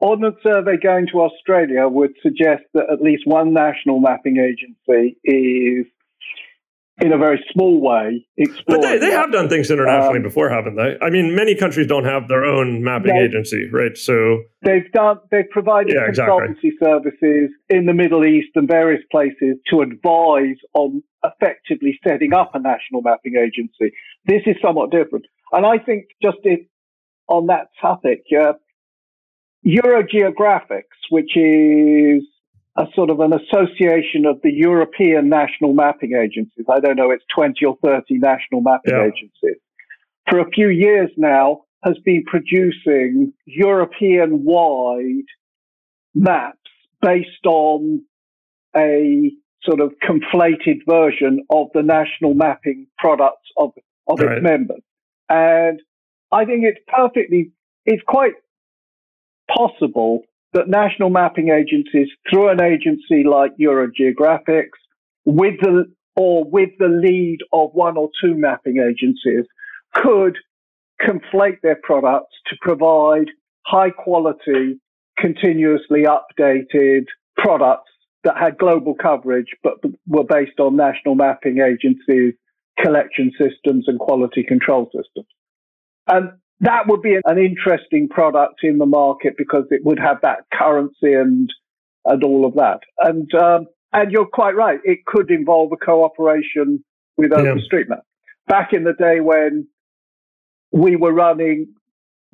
Ordnance 0.00 0.36
Survey 0.42 0.76
going 0.76 1.06
to 1.12 1.20
Australia 1.22 1.88
would 1.88 2.12
suggest 2.22 2.64
that 2.74 2.90
at 2.92 3.00
least 3.00 3.22
one 3.26 3.54
national 3.54 4.00
mapping 4.00 4.36
agency 4.36 5.16
is, 5.24 5.86
in 7.00 7.12
a 7.12 7.18
very 7.18 7.44
small 7.52 7.80
way. 7.80 8.26
But 8.66 8.82
they, 8.82 8.98
they 8.98 9.10
have 9.10 9.30
done 9.30 9.48
things 9.48 9.70
internationally 9.70 10.18
um, 10.18 10.22
before, 10.22 10.48
haven't 10.48 10.76
they? 10.76 10.96
I 11.00 11.10
mean, 11.10 11.34
many 11.34 11.54
countries 11.54 11.86
don't 11.86 12.04
have 12.04 12.28
their 12.28 12.44
own 12.44 12.82
mapping 12.82 13.14
they, 13.14 13.22
agency, 13.22 13.68
right? 13.70 13.96
So 13.96 14.42
they've 14.62 14.90
done 14.92 15.18
they've 15.30 15.48
provided 15.50 15.94
yeah, 15.94 16.08
consultancy 16.08 16.64
exactly. 16.64 16.72
services 16.82 17.50
in 17.68 17.86
the 17.86 17.94
Middle 17.94 18.24
East 18.24 18.48
and 18.54 18.66
various 18.66 19.02
places 19.10 19.56
to 19.70 19.80
advise 19.80 20.56
on 20.74 21.02
effectively 21.24 21.98
setting 22.06 22.32
up 22.32 22.54
a 22.54 22.60
national 22.60 23.02
mapping 23.02 23.36
agency. 23.36 23.94
This 24.26 24.42
is 24.46 24.56
somewhat 24.62 24.90
different, 24.90 25.26
and 25.52 25.64
I 25.64 25.78
think 25.78 26.06
just 26.22 26.38
on 27.28 27.46
that 27.46 27.68
topic. 27.80 28.22
Uh, 28.36 28.54
Eurogeographics, 29.66 30.82
which 31.10 31.36
is 31.36 32.22
a 32.78 32.86
sort 32.94 33.10
of 33.10 33.18
an 33.18 33.32
association 33.32 34.24
of 34.24 34.40
the 34.42 34.52
European 34.52 35.28
national 35.28 35.74
mapping 35.74 36.12
agencies. 36.14 36.64
I 36.70 36.78
don't 36.78 36.96
know, 36.96 37.10
it's 37.10 37.24
20 37.34 37.64
or 37.66 37.76
30 37.84 38.18
national 38.18 38.60
mapping 38.60 38.94
yeah. 38.94 39.04
agencies. 39.04 39.60
For 40.30 40.38
a 40.38 40.48
few 40.50 40.68
years 40.68 41.10
now, 41.16 41.62
has 41.84 41.96
been 42.04 42.24
producing 42.24 43.32
European 43.46 44.44
wide 44.44 45.26
maps 46.14 46.58
based 47.02 47.46
on 47.46 48.02
a 48.76 49.32
sort 49.62 49.80
of 49.80 49.92
conflated 50.02 50.78
version 50.88 51.44
of 51.50 51.68
the 51.74 51.82
national 51.82 52.34
mapping 52.34 52.86
products 52.98 53.48
of, 53.56 53.72
of 54.06 54.20
right. 54.20 54.38
its 54.38 54.42
members. 54.42 54.82
And 55.28 55.80
I 56.30 56.44
think 56.44 56.64
it's 56.64 56.80
perfectly, 56.86 57.50
it's 57.86 58.02
quite 58.06 58.34
possible 59.56 60.22
that 60.52 60.68
national 60.68 61.10
mapping 61.10 61.50
agencies, 61.50 62.08
through 62.28 62.48
an 62.48 62.60
agency 62.62 63.24
like 63.24 63.52
Eurogeographics, 63.60 64.78
with 65.24 65.54
the 65.60 65.84
or 66.16 66.44
with 66.44 66.70
the 66.78 66.88
lead 66.88 67.38
of 67.52 67.70
one 67.72 67.96
or 67.96 68.08
two 68.22 68.34
mapping 68.34 68.78
agencies, 68.78 69.44
could 69.94 70.36
conflate 71.00 71.60
their 71.62 71.78
products 71.82 72.34
to 72.48 72.56
provide 72.60 73.26
high 73.66 73.90
quality, 73.90 74.80
continuously 75.18 76.04
updated 76.04 77.04
products 77.36 77.90
that 78.24 78.36
had 78.36 78.58
global 78.58 78.94
coverage 78.94 79.54
but 79.62 79.74
were 80.06 80.24
based 80.24 80.58
on 80.58 80.76
national 80.76 81.14
mapping 81.14 81.58
agencies, 81.60 82.34
collection 82.82 83.30
systems, 83.38 83.84
and 83.86 83.98
quality 83.98 84.42
control 84.42 84.86
systems. 84.86 85.26
And 86.08 86.30
that 86.60 86.88
would 86.88 87.02
be 87.02 87.16
an 87.24 87.38
interesting 87.38 88.08
product 88.08 88.60
in 88.62 88.78
the 88.78 88.86
market 88.86 89.34
because 89.38 89.64
it 89.70 89.84
would 89.84 89.98
have 89.98 90.18
that 90.22 90.44
currency 90.52 91.14
and 91.14 91.52
and 92.04 92.24
all 92.24 92.46
of 92.46 92.54
that. 92.54 92.80
And 92.98 93.32
um, 93.34 93.66
and 93.92 94.10
you're 94.10 94.26
quite 94.26 94.56
right. 94.56 94.80
It 94.84 95.04
could 95.06 95.30
involve 95.30 95.72
a 95.72 95.76
cooperation 95.76 96.84
with 97.16 97.30
OpenStreetMap. 97.30 97.88
Yeah. 97.88 97.96
Back 98.46 98.72
in 98.72 98.84
the 98.84 98.92
day 98.92 99.20
when 99.20 99.66
we 100.72 100.96
were 100.96 101.12
running, 101.12 101.74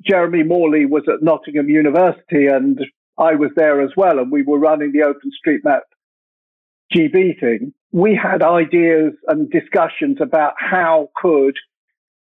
Jeremy 0.05 0.43
Morley 0.43 0.85
was 0.85 1.03
at 1.07 1.23
Nottingham 1.23 1.69
University 1.69 2.47
and 2.47 2.79
I 3.17 3.35
was 3.35 3.51
there 3.55 3.81
as 3.81 3.91
well, 3.95 4.19
and 4.19 4.31
we 4.31 4.43
were 4.43 4.59
running 4.59 4.91
the 4.91 4.99
OpenStreetMap 4.99 5.81
GB 6.93 7.39
thing. 7.39 7.73
We 7.91 8.19
had 8.21 8.43
ideas 8.43 9.13
and 9.27 9.49
discussions 9.49 10.17
about 10.21 10.53
how 10.57 11.09
could 11.15 11.55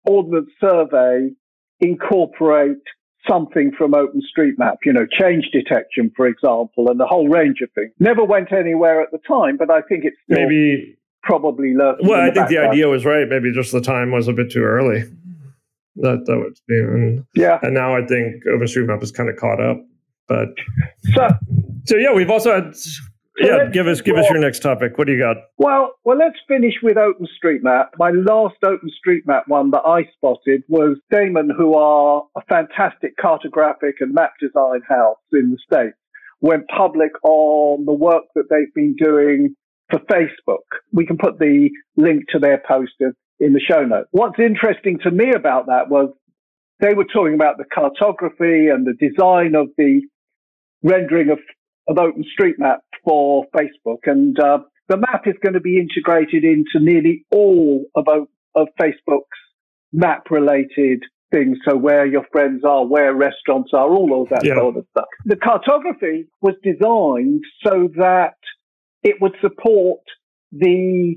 Ordnance 0.04 0.50
Survey 0.60 1.30
incorporate 1.80 2.82
something 3.28 3.72
from 3.76 3.92
OpenStreetMap, 3.92 4.76
you 4.84 4.92
know, 4.92 5.06
change 5.06 5.50
detection, 5.52 6.10
for 6.16 6.26
example, 6.26 6.88
and 6.88 6.98
the 6.98 7.06
whole 7.06 7.28
range 7.28 7.60
of 7.62 7.70
things. 7.74 7.92
Never 7.98 8.24
went 8.24 8.52
anywhere 8.52 9.02
at 9.02 9.10
the 9.10 9.18
time, 9.26 9.56
but 9.56 9.70
I 9.70 9.82
think 9.82 10.04
it's 10.04 10.16
maybe 10.28 10.96
probably 11.22 11.74
lurking. 11.74 12.08
Well, 12.08 12.20
I 12.20 12.30
think 12.30 12.48
the 12.48 12.58
idea 12.58 12.88
was 12.88 13.04
right. 13.04 13.28
Maybe 13.28 13.52
just 13.52 13.72
the 13.72 13.80
time 13.80 14.12
was 14.12 14.28
a 14.28 14.32
bit 14.32 14.50
too 14.50 14.62
early. 14.62 15.04
That 15.96 16.24
that 16.26 16.38
would 16.38 16.56
be, 16.68 16.78
and, 16.78 17.24
yeah. 17.34 17.58
And 17.62 17.74
now 17.74 17.96
I 17.96 18.06
think 18.06 18.44
OpenStreetMap 18.44 19.02
is 19.02 19.10
kind 19.10 19.28
of 19.28 19.36
caught 19.36 19.60
up. 19.60 19.84
But 20.28 20.48
so, 21.14 21.28
so 21.86 21.96
yeah, 21.96 22.12
we've 22.12 22.30
also 22.30 22.54
had 22.54 22.74
yeah, 23.38 23.70
give 23.70 23.86
us 23.86 24.00
give 24.00 24.16
us 24.16 24.28
your 24.30 24.38
next 24.38 24.60
topic. 24.60 24.98
What 24.98 25.06
do 25.06 25.12
you 25.12 25.18
got? 25.18 25.36
Well, 25.56 25.92
well, 26.04 26.18
let's 26.18 26.38
finish 26.46 26.74
with 26.82 26.96
OpenStreetMap. 26.96 27.86
My 27.98 28.10
last 28.10 28.56
OpenStreetMap 28.64 29.42
one 29.46 29.70
that 29.70 29.82
I 29.86 30.08
spotted 30.14 30.62
was 30.68 30.96
Stamen, 31.12 31.50
who 31.56 31.74
are 31.74 32.24
a 32.36 32.40
fantastic 32.48 33.16
cartographic 33.16 33.94
and 34.00 34.14
map 34.14 34.32
design 34.40 34.80
house 34.88 35.18
in 35.32 35.50
the 35.50 35.58
states, 35.64 35.96
went 36.40 36.64
public 36.68 37.12
on 37.22 37.84
the 37.84 37.92
work 37.92 38.24
that 38.34 38.44
they've 38.50 38.74
been 38.74 38.96
doing 38.96 39.54
for 39.90 40.00
Facebook. 40.00 40.66
We 40.92 41.06
can 41.06 41.16
put 41.16 41.38
the 41.38 41.70
link 41.96 42.24
to 42.30 42.38
their 42.38 42.62
post 42.66 42.92
in 43.40 43.52
the 43.52 43.60
show 43.60 43.84
notes. 43.84 44.08
What's 44.10 44.38
interesting 44.38 44.98
to 45.04 45.10
me 45.10 45.32
about 45.32 45.66
that 45.66 45.88
was 45.88 46.12
they 46.80 46.94
were 46.94 47.04
talking 47.04 47.34
about 47.34 47.56
the 47.58 47.64
cartography 47.72 48.68
and 48.68 48.86
the 48.86 48.94
design 49.00 49.54
of 49.54 49.68
the 49.76 50.02
rendering 50.82 51.30
of 51.30 51.38
of 51.88 51.96
OpenStreetMap 51.96 52.78
for 53.04 53.46
Facebook, 53.56 54.00
and 54.04 54.38
uh, 54.38 54.58
the 54.88 54.96
map 54.96 55.26
is 55.26 55.34
going 55.42 55.54
to 55.54 55.60
be 55.60 55.78
integrated 55.78 56.44
into 56.44 56.84
nearly 56.84 57.24
all 57.30 57.84
of, 57.94 58.06
of 58.54 58.68
Facebook's 58.80 59.38
map-related 59.92 61.02
things. 61.32 61.58
So 61.68 61.76
where 61.76 62.06
your 62.06 62.26
friends 62.32 62.62
are, 62.64 62.86
where 62.86 63.14
restaurants 63.14 63.70
are, 63.72 63.88
all 63.88 64.22
of 64.22 64.28
that 64.30 64.44
yeah. 64.44 64.54
sort 64.56 64.76
of 64.76 64.86
stuff. 64.90 65.06
The 65.24 65.36
cartography 65.36 66.26
was 66.40 66.54
designed 66.62 67.44
so 67.66 67.88
that 67.96 68.36
it 69.02 69.16
would 69.20 69.34
support 69.40 70.00
the 70.52 71.16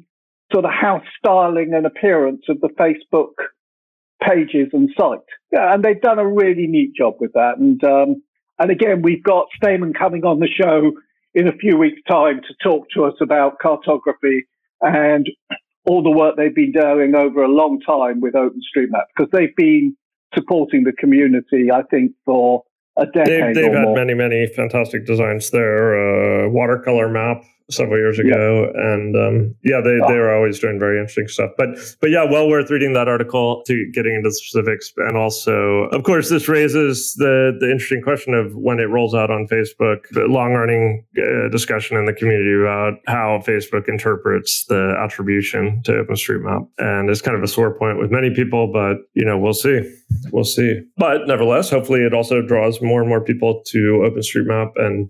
sort 0.52 0.66
of 0.66 0.72
house 0.72 1.06
styling 1.18 1.74
and 1.74 1.86
appearance 1.86 2.44
of 2.50 2.60
the 2.62 2.70
Facebook 2.80 3.34
pages 4.22 4.68
and 4.74 4.90
site. 5.00 5.20
Yeah, 5.52 5.74
and 5.74 5.84
they've 5.84 6.02
done 6.02 6.20
a 6.20 6.28
really 6.28 6.68
neat 6.68 6.94
job 6.96 7.16
with 7.20 7.34
that. 7.34 7.58
And 7.58 7.82
um, 7.84 8.22
and 8.62 8.72
again, 8.72 9.02
we've 9.02 9.24
got 9.24 9.48
Stamen 9.56 9.94
coming 9.94 10.24
on 10.24 10.40
the 10.40 10.48
show 10.48 10.92
in 11.34 11.48
a 11.48 11.54
few 11.54 11.78
weeks' 11.78 12.02
time 12.08 12.42
to 12.42 12.54
talk 12.64 12.88
to 12.96 13.06
us 13.06 13.16
about 13.22 13.58
cartography 13.60 14.46
and 14.82 15.28
all 15.86 16.04
the 16.04 16.12
work 16.12 16.36
they've 16.38 16.54
been 16.54 16.72
doing 16.72 17.16
over 17.16 17.44
a 17.44 17.48
long 17.48 17.80
time 17.82 18.22
with 18.22 18.36
OpenStreetMap 18.36 19.06
because 19.16 19.32
they've 19.32 19.56
been 19.56 19.96
supporting 20.36 20.84
the 20.84 20.94
community, 20.94 21.72
I 21.74 21.82
think, 21.90 22.12
for 22.24 22.64
a 22.98 23.06
decade. 23.08 23.56
They've, 23.56 23.64
they've 23.66 23.74
had 23.74 23.84
more. 23.84 23.96
many, 23.96 24.14
many 24.14 24.46
fantastic 24.48 25.06
designs 25.08 25.50
there. 25.50 26.46
Uh, 26.46 26.50
watercolor 26.50 27.10
map 27.10 27.44
several 27.72 27.98
years 27.98 28.20
ago, 28.20 28.72
yeah. 28.74 28.94
and 28.94 29.16
um, 29.16 29.56
yeah, 29.64 29.82
they, 29.82 30.00
oh. 30.04 30.08
they 30.08 30.18
were 30.18 30.34
always 30.34 30.60
doing 30.60 30.80
very 30.80 31.00
interesting 31.00 31.28
stuff. 31.28 31.52
But 31.58 31.70
but 32.00 32.10
yeah, 32.10 32.24
well 32.24 32.48
worth 32.48 32.70
reading 32.70 32.94
that 32.94 33.08
article 33.08 33.64
to 33.68 33.92
getting 33.94 34.16
into 34.16 34.30
the 34.30 34.34
specifics, 34.34 34.92
and 34.98 35.18
also, 35.18 35.88
of 35.92 36.04
course, 36.04 36.30
this 36.30 36.48
raises 36.48 37.16
the 37.16 37.58
the 37.60 37.72
interesting 37.72 38.02
question 38.02 38.34
of 38.34 38.56
when 38.56 38.80
it 38.80 38.90
rolls 38.90 39.14
out 39.14 39.32
on 39.32 39.48
Facebook. 39.48 40.08
The 40.12 40.26
long 40.26 40.54
running 40.54 41.06
uh, 41.18 41.50
discussion 41.50 41.98
in 41.98 42.06
the 42.06 42.14
community 42.14 42.54
about 42.62 43.00
how 43.08 43.42
Facebook 43.46 43.88
interprets 43.88 44.66
the 44.66 44.96
attribution 45.04 45.82
to 45.84 45.92
OpenStreetMap, 46.04 46.68
and 46.78 47.10
it's 47.10 47.22
kind 47.22 47.38
of 47.38 47.44
a 47.44 47.48
sore 47.48 47.78
point 47.78 48.00
with 48.00 48.12
many 48.12 48.30
people. 48.34 48.72
But 48.72 48.98
you 49.14 49.26
know, 49.26 49.38
we'll 49.38 49.54
see, 49.54 49.82
we'll 50.32 50.44
see. 50.44 50.82
But 50.98 51.28
nevertheless, 51.28 51.70
hopefully, 51.70 52.02
it 52.02 52.14
also 52.14 52.42
draws 52.42 52.82
more 52.82 53.02
and 53.02 53.10
more 53.10 53.22
people 53.22 53.62
to 53.68 53.78
OpenStreetMap 54.10 54.72
and 54.76 55.10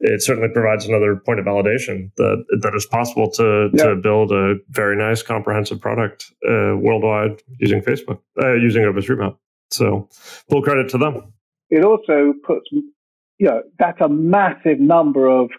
it 0.00 0.22
certainly 0.22 0.48
provides 0.48 0.86
another 0.86 1.16
point 1.16 1.40
of 1.40 1.46
validation 1.46 2.10
that 2.16 2.44
that 2.62 2.72
it's 2.74 2.86
possible 2.86 3.30
to 3.32 3.70
yeah. 3.74 3.84
to 3.84 3.96
build 3.96 4.32
a 4.32 4.54
very 4.70 4.96
nice 4.96 5.22
comprehensive 5.22 5.80
product 5.80 6.32
uh, 6.48 6.76
worldwide 6.76 7.42
using 7.58 7.82
Facebook 7.82 8.20
uh, 8.42 8.54
using 8.54 8.82
OpenStreetMap. 8.82 9.36
So 9.70 10.08
full 10.10 10.62
credit 10.62 10.88
to 10.90 10.98
them. 10.98 11.32
It 11.70 11.84
also 11.84 12.32
puts 12.44 12.68
you 12.70 13.46
know 13.46 13.62
that's 13.78 14.00
a 14.00 14.08
massive 14.08 14.78
number 14.78 15.26
of 15.28 15.50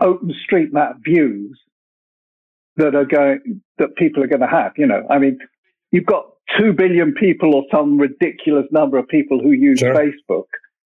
OpenStreetMap 0.00 1.04
views 1.04 1.58
that 2.76 2.94
are 2.94 3.04
going 3.04 3.60
that 3.78 3.94
people 3.96 4.22
are 4.22 4.28
going 4.28 4.40
to 4.40 4.48
have. 4.48 4.72
You 4.76 4.86
know, 4.86 5.06
I 5.08 5.18
mean, 5.18 5.38
you've 5.92 6.06
got 6.06 6.26
two 6.58 6.72
billion 6.72 7.12
people 7.14 7.54
or 7.54 7.64
some 7.70 7.98
ridiculous 7.98 8.66
number 8.72 8.98
of 8.98 9.06
people 9.06 9.40
who 9.40 9.52
use 9.52 9.78
sure. 9.78 9.94
Facebook 9.94 10.46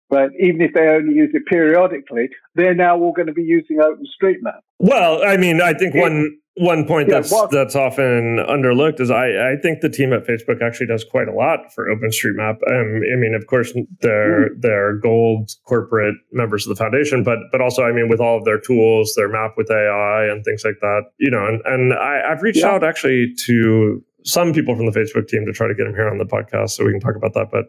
but 0.09 0.31
even 0.41 0.61
if 0.61 0.73
they 0.75 0.89
only 0.89 1.15
use 1.15 1.31
it 1.35 1.45
periodically, 1.47 2.29
they're 2.55 2.75
now 2.75 2.99
all 2.99 3.13
going 3.13 3.27
to 3.27 3.33
be 3.33 3.43
using 3.43 3.79
OpenStreetMap. 3.79 4.61
Well, 4.79 5.23
I 5.25 5.37
mean, 5.37 5.61
I 5.61 5.75
think 5.75 5.95
one 5.95 6.39
one 6.59 6.87
point 6.87 7.09
yeah, 7.09 7.17
that's 7.17 7.31
what, 7.31 7.51
that's 7.51 7.77
often 7.77 8.39
underlooked 8.39 9.01
is 9.01 9.11
I, 9.11 9.53
I 9.53 9.57
think 9.63 9.81
the 9.81 9.89
team 9.89 10.13
at 10.13 10.27
Facebook 10.27 10.61
actually 10.61 10.87
does 10.87 11.05
quite 11.05 11.29
a 11.29 11.33
lot 11.33 11.73
for 11.73 11.87
OpenStreetMap. 11.87 12.57
Um, 12.69 13.03
I 13.13 13.17
mean, 13.17 13.35
of 13.35 13.47
course, 13.47 13.73
they're 14.01 14.51
mm. 14.51 14.61
they're 14.61 14.97
gold 14.97 15.51
corporate 15.67 16.17
members 16.33 16.67
of 16.67 16.71
the 16.71 16.83
foundation, 16.83 17.23
but 17.23 17.39
but 17.53 17.61
also, 17.61 17.85
I 17.85 17.93
mean, 17.93 18.09
with 18.09 18.21
all 18.21 18.39
of 18.39 18.45
their 18.45 18.59
tools, 18.59 19.15
their 19.17 19.29
map 19.29 19.55
with 19.57 19.71
AI 19.71 20.27
and 20.31 20.45
things 20.45 20.65
like 20.65 20.79
that, 20.81 21.03
you 21.19 21.31
know, 21.31 21.47
and 21.47 21.61
and 21.65 21.93
I, 21.93 22.23
I've 22.31 22.43
reached 22.43 22.59
yeah. 22.59 22.71
out 22.71 22.85
actually 22.85 23.35
to 23.47 24.03
some 24.25 24.53
people 24.53 24.77
from 24.77 24.87
the 24.87 24.93
Facebook 24.93 25.29
team 25.29 25.47
to 25.47 25.53
try 25.53 25.69
to 25.69 25.75
get 25.75 25.85
them 25.85 25.95
here 25.95 26.09
on 26.09 26.19
the 26.19 26.25
podcast 26.25 26.71
so 26.71 26.85
we 26.85 26.91
can 26.91 27.01
talk 27.01 27.17
about 27.17 27.35
that. 27.35 27.51
But 27.51 27.67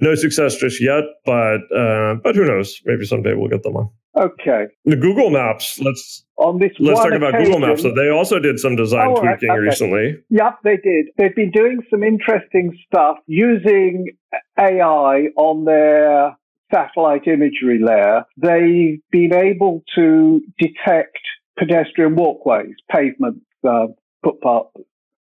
no 0.00 0.14
success 0.14 0.56
just 0.56 0.80
yet, 0.80 1.04
but 1.24 1.60
uh, 1.74 2.14
but 2.22 2.34
who 2.36 2.44
knows? 2.44 2.80
Maybe 2.84 3.04
someday 3.04 3.34
we'll 3.34 3.48
get 3.48 3.62
them 3.62 3.76
on. 3.76 3.90
Okay. 4.16 4.66
The 4.86 4.96
Google 4.96 5.30
Maps. 5.30 5.78
Let's 5.78 6.24
on 6.36 6.58
this. 6.58 6.72
Let's 6.78 7.00
talk 7.00 7.12
about 7.12 7.34
occasion, 7.34 7.52
Google 7.52 7.68
Maps. 7.68 7.82
So 7.82 7.94
they 7.94 8.08
also 8.08 8.38
did 8.38 8.58
some 8.58 8.74
design 8.74 9.08
oh, 9.10 9.20
tweaking 9.20 9.50
okay. 9.50 9.58
recently. 9.58 10.16
Yep, 10.30 10.58
they 10.64 10.76
did. 10.76 11.06
They've 11.18 11.34
been 11.34 11.50
doing 11.50 11.80
some 11.90 12.02
interesting 12.02 12.76
stuff 12.86 13.18
using 13.26 14.16
AI 14.58 15.28
on 15.36 15.64
their 15.66 16.36
satellite 16.72 17.26
imagery 17.26 17.78
layer. 17.82 18.24
They've 18.38 19.00
been 19.10 19.34
able 19.34 19.82
to 19.96 20.40
detect 20.58 21.18
pedestrian 21.58 22.16
walkways, 22.16 22.74
pavements, 22.90 23.44
uh, 23.68 23.88
footpaths, 24.24 24.70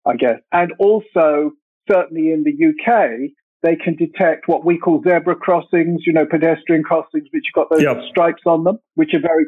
I 0.06 0.16
guess, 0.16 0.40
and 0.52 0.72
also 0.80 1.52
certainly 1.90 2.32
in 2.32 2.44
the 2.44 2.52
UK, 2.52 3.32
they 3.66 3.76
can 3.76 3.96
detect 3.96 4.48
what 4.48 4.64
we 4.64 4.78
call 4.78 5.02
zebra 5.02 5.36
crossings, 5.36 6.04
you 6.06 6.14
know, 6.14 6.26
pedestrian 6.26 6.84
crossings, 6.84 7.28
which 7.32 7.46
have 7.48 7.54
got 7.54 7.70
those 7.72 7.82
yep. 7.82 7.98
stripes 8.10 8.44
on 8.46 8.64
them, 8.64 8.78
which 8.94 9.14
are 9.16 9.20
very, 9.20 9.46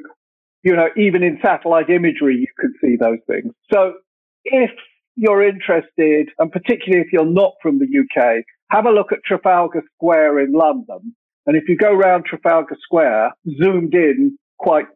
you 0.64 0.76
know, 0.76 0.88
even 0.98 1.22
in 1.22 1.38
satellite 1.46 1.90
imagery, 1.92 2.36
you 2.36 2.48
can 2.60 2.74
see 2.82 2.96
those 3.00 3.20
things. 3.28 3.54
So 3.72 3.94
if 4.44 4.72
you're 5.16 5.48
interested, 5.48 6.30
and 6.40 6.52
particularly 6.52 7.06
if 7.06 7.14
you're 7.14 7.26
not 7.26 7.54
from 7.62 7.78
the 7.78 7.86
UK, 7.86 8.44
have 8.72 8.88
a 8.88 8.92
look 8.92 9.12
at 9.12 9.20
Trafalgar 9.24 9.84
Square 9.96 10.40
in 10.40 10.52
London. 10.52 11.16
And 11.46 11.56
if 11.56 11.70
you 11.70 11.78
go 11.78 11.92
around 11.92 12.26
Trafalgar 12.26 12.76
Square, 12.82 13.34
zoomed 13.62 13.94
in 13.94 14.38
quite 14.58 14.88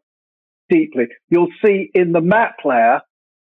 deeply, 0.68 1.06
you'll 1.30 1.54
see 1.63 1.92
in 1.94 2.12
the 2.12 2.22
map 2.22 2.56
layer 2.66 3.01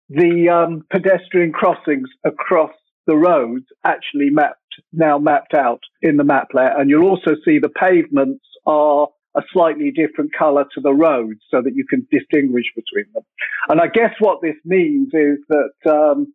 the 0.10 0.50
um, 0.50 0.84
pedestrian 0.92 1.52
crossings 1.52 2.10
across 2.26 2.72
the 3.08 3.16
roads 3.16 3.66
actually 3.84 4.30
mapped 4.30 4.58
now 4.94 5.18
mapped 5.18 5.54
out 5.54 5.82
in 6.02 6.18
the 6.18 6.24
map 6.24 6.48
layer, 6.54 6.74
and 6.78 6.90
you'll 6.90 7.08
also 7.08 7.32
see 7.44 7.60
the 7.60 7.70
pavements 7.70 8.46
are 8.66 9.08
a 9.36 9.42
slightly 9.52 9.92
different 9.92 10.32
color 10.38 10.66
to 10.74 10.82
the 10.82 10.94
roads 10.94 11.40
so 11.50 11.62
that 11.62 11.74
you 11.76 11.86
can 11.86 12.06
distinguish 12.12 12.66
between 12.76 13.06
them. 13.14 13.24
And 13.70 13.80
I 13.80 13.88
guess 13.88 14.14
what 14.20 14.42
this 14.42 14.56
means 14.66 15.10
is 15.14 15.38
that 15.50 15.92
um, 15.92 16.34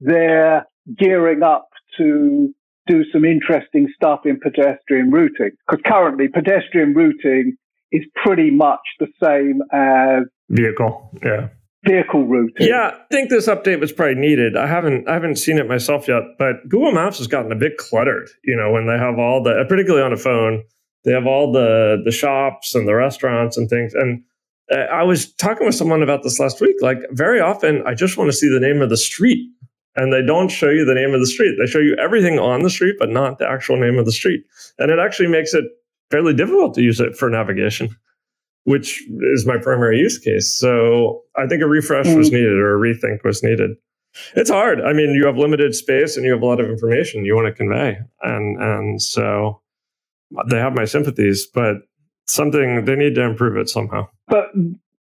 they're 0.00 0.66
gearing 0.96 1.42
up 1.42 1.68
to 1.98 2.54
do 2.86 3.04
some 3.12 3.24
interesting 3.24 3.88
stuff 3.94 4.20
in 4.24 4.38
pedestrian 4.40 5.10
routing 5.10 5.50
because 5.68 5.82
currently 5.84 6.28
pedestrian 6.28 6.94
routing 6.94 7.56
is 7.92 8.02
pretty 8.24 8.50
much 8.50 8.80
the 9.00 9.08
same 9.22 9.60
as 9.72 10.24
vehicle. 10.48 11.10
Yeah 11.24 11.48
vehicle 11.84 12.26
routing. 12.26 12.66
Yeah, 12.66 12.94
I 12.94 13.14
think 13.14 13.30
this 13.30 13.48
update 13.48 13.80
was 13.80 13.92
probably 13.92 14.16
needed. 14.16 14.56
I 14.56 14.66
haven't 14.66 15.08
I 15.08 15.14
haven't 15.14 15.36
seen 15.36 15.58
it 15.58 15.68
myself 15.68 16.08
yet, 16.08 16.22
but 16.38 16.68
Google 16.68 16.92
Maps 16.92 17.18
has 17.18 17.26
gotten 17.26 17.52
a 17.52 17.56
bit 17.56 17.76
cluttered. 17.78 18.28
You 18.44 18.56
know, 18.56 18.70
when 18.70 18.86
they 18.86 18.98
have 18.98 19.18
all 19.18 19.42
the 19.42 19.64
particularly 19.68 20.04
on 20.04 20.12
a 20.12 20.16
phone, 20.16 20.62
they 21.04 21.12
have 21.12 21.26
all 21.26 21.52
the 21.52 22.02
the 22.04 22.12
shops 22.12 22.74
and 22.74 22.86
the 22.86 22.94
restaurants 22.94 23.56
and 23.56 23.68
things. 23.68 23.94
And 23.94 24.22
uh, 24.70 24.86
I 24.92 25.02
was 25.02 25.32
talking 25.34 25.66
with 25.66 25.74
someone 25.74 26.02
about 26.02 26.22
this 26.22 26.38
last 26.38 26.60
week. 26.60 26.76
Like 26.80 26.98
very 27.12 27.40
often, 27.40 27.82
I 27.86 27.94
just 27.94 28.16
want 28.16 28.30
to 28.30 28.36
see 28.36 28.48
the 28.48 28.60
name 28.60 28.82
of 28.82 28.90
the 28.90 28.96
street. 28.96 29.50
And 29.96 30.12
they 30.12 30.22
don't 30.22 30.48
show 30.48 30.70
you 30.70 30.84
the 30.84 30.94
name 30.94 31.12
of 31.14 31.20
the 31.20 31.26
street. 31.26 31.56
They 31.58 31.66
show 31.66 31.80
you 31.80 31.96
everything 31.96 32.38
on 32.38 32.62
the 32.62 32.70
street, 32.70 32.94
but 32.98 33.10
not 33.10 33.38
the 33.38 33.48
actual 33.48 33.76
name 33.76 33.98
of 33.98 34.06
the 34.06 34.12
street. 34.12 34.44
And 34.78 34.88
it 34.88 35.00
actually 35.00 35.28
makes 35.28 35.52
it 35.52 35.64
fairly 36.12 36.32
difficult 36.32 36.74
to 36.74 36.82
use 36.82 37.00
it 37.00 37.16
for 37.16 37.28
navigation 37.28 37.96
which 38.64 39.02
is 39.32 39.46
my 39.46 39.56
primary 39.58 39.98
use 39.98 40.18
case. 40.18 40.54
So 40.54 41.22
I 41.36 41.46
think 41.46 41.62
a 41.62 41.66
refresh 41.66 42.06
was 42.06 42.28
mm-hmm. 42.28 42.36
needed 42.36 42.58
or 42.58 42.76
a 42.76 42.80
rethink 42.80 43.24
was 43.24 43.42
needed. 43.42 43.70
It's 44.34 44.50
hard. 44.50 44.80
I 44.80 44.92
mean, 44.92 45.10
you 45.10 45.26
have 45.26 45.36
limited 45.36 45.74
space 45.74 46.16
and 46.16 46.26
you 46.26 46.32
have 46.32 46.42
a 46.42 46.46
lot 46.46 46.60
of 46.60 46.68
information 46.68 47.24
you 47.24 47.36
want 47.36 47.46
to 47.46 47.52
convey, 47.52 47.96
and 48.22 48.60
and 48.60 49.00
so 49.00 49.62
they 50.48 50.58
have 50.58 50.74
my 50.74 50.84
sympathies, 50.84 51.46
but 51.46 51.76
something 52.26 52.84
they 52.84 52.96
need 52.96 53.14
to 53.14 53.22
improve 53.22 53.56
it 53.56 53.68
somehow. 53.68 54.08
But 54.26 54.46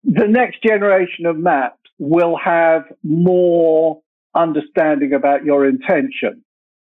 the 0.03 0.27
next 0.27 0.61
generation 0.61 1.25
of 1.25 1.37
maps 1.37 1.79
will 1.99 2.37
have 2.37 2.83
more 3.03 4.01
understanding 4.35 5.13
about 5.13 5.43
your 5.43 5.67
intention 5.67 6.43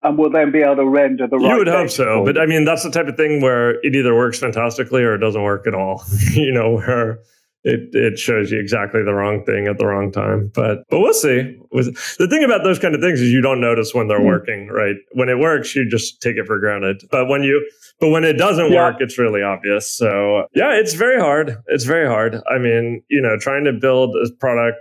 and 0.03 0.19
will 0.19 0.31
then 0.31 0.51
be 0.51 0.63
able 0.63 0.77
to 0.77 0.87
render 0.87 1.27
the 1.27 1.37
right. 1.37 1.51
You 1.51 1.59
would 1.59 1.69
hope 1.69 1.91
so, 1.91 2.25
but 2.25 2.39
I 2.39 2.47
mean 2.47 2.65
that's 2.65 2.83
the 2.83 2.91
type 2.91 3.07
of 3.07 3.17
thing 3.17 3.41
where 3.41 3.81
it 3.85 3.95
either 3.95 4.15
works 4.15 4.39
fantastically 4.39 5.03
or 5.03 5.15
it 5.15 5.19
doesn't 5.19 5.43
work 5.43 5.67
at 5.67 5.75
all. 5.75 6.03
you 6.33 6.53
know, 6.53 6.77
where 6.77 7.21
it 7.65 7.95
it 7.95 8.19
shows 8.19 8.51
you 8.51 8.59
exactly 8.59 9.03
the 9.03 9.15
wrong 9.15 9.45
thing 9.45 9.69
at 9.69 9.79
the 9.79 9.87
wrong 9.87 10.11
time. 10.11 10.51
But 10.55 10.85
but 10.91 11.01
we'll 11.01 11.15
see. 11.15 11.57
The 11.71 12.27
thing 12.29 12.43
about 12.43 12.65
those 12.65 12.79
kind 12.79 12.95
of 12.95 13.01
things 13.01 13.21
is 13.21 13.31
you 13.31 13.41
don't 13.41 13.61
notice 13.61 13.95
when 13.95 14.09
they're 14.09 14.19
mm-hmm. 14.19 14.27
working, 14.27 14.69
right? 14.69 14.97
When 15.13 15.29
it 15.29 15.39
works, 15.39 15.75
you 15.77 15.89
just 15.89 16.21
take 16.21 16.37
it 16.37 16.47
for 16.47 16.59
granted. 16.59 17.03
But 17.11 17.29
when 17.29 17.43
you 17.43 17.69
but 18.01 18.11
when 18.11 18.25
it 18.25 18.35
doesn't 18.35 18.73
yeah. 18.73 18.89
work, 18.89 18.97
it's 18.99 19.19
really 19.19 19.43
obvious. 19.43 19.91
So 19.95 20.47
yeah, 20.55 20.73
it's 20.73 20.95
very 20.95 21.21
hard. 21.21 21.57
It's 21.69 21.85
very 21.85 22.09
hard. 22.09 22.41
I 22.51 22.59
mean, 22.59 23.03
you 23.09 23.23
know, 23.23 23.37
trying 23.39 23.65
to 23.65 23.73
build 23.73 24.17
a 24.17 24.29
product, 24.41 24.79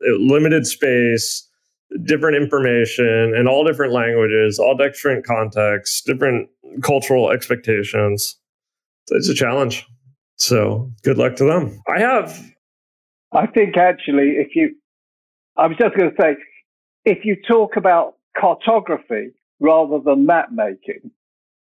limited 0.00 0.66
space 0.66 1.48
different 2.04 2.36
information 2.36 3.34
in 3.36 3.46
all 3.46 3.64
different 3.64 3.92
languages, 3.92 4.58
all 4.58 4.76
different 4.76 5.24
contexts, 5.24 6.02
different 6.02 6.48
cultural 6.82 7.30
expectations. 7.30 8.36
It's 9.08 9.28
a 9.28 9.34
challenge. 9.34 9.86
So 10.36 10.90
good 11.02 11.18
luck 11.18 11.36
to 11.36 11.44
them. 11.44 11.80
I 11.88 12.00
have. 12.00 12.44
I 13.32 13.46
think 13.46 13.76
actually, 13.76 14.36
if 14.38 14.54
you, 14.54 14.74
I 15.56 15.66
was 15.66 15.76
just 15.78 15.96
going 15.96 16.10
to 16.10 16.16
say, 16.20 16.36
if 17.04 17.24
you 17.24 17.36
talk 17.48 17.76
about 17.76 18.14
cartography 18.36 19.28
rather 19.60 19.98
than 20.04 20.26
map 20.26 20.48
making, 20.52 21.10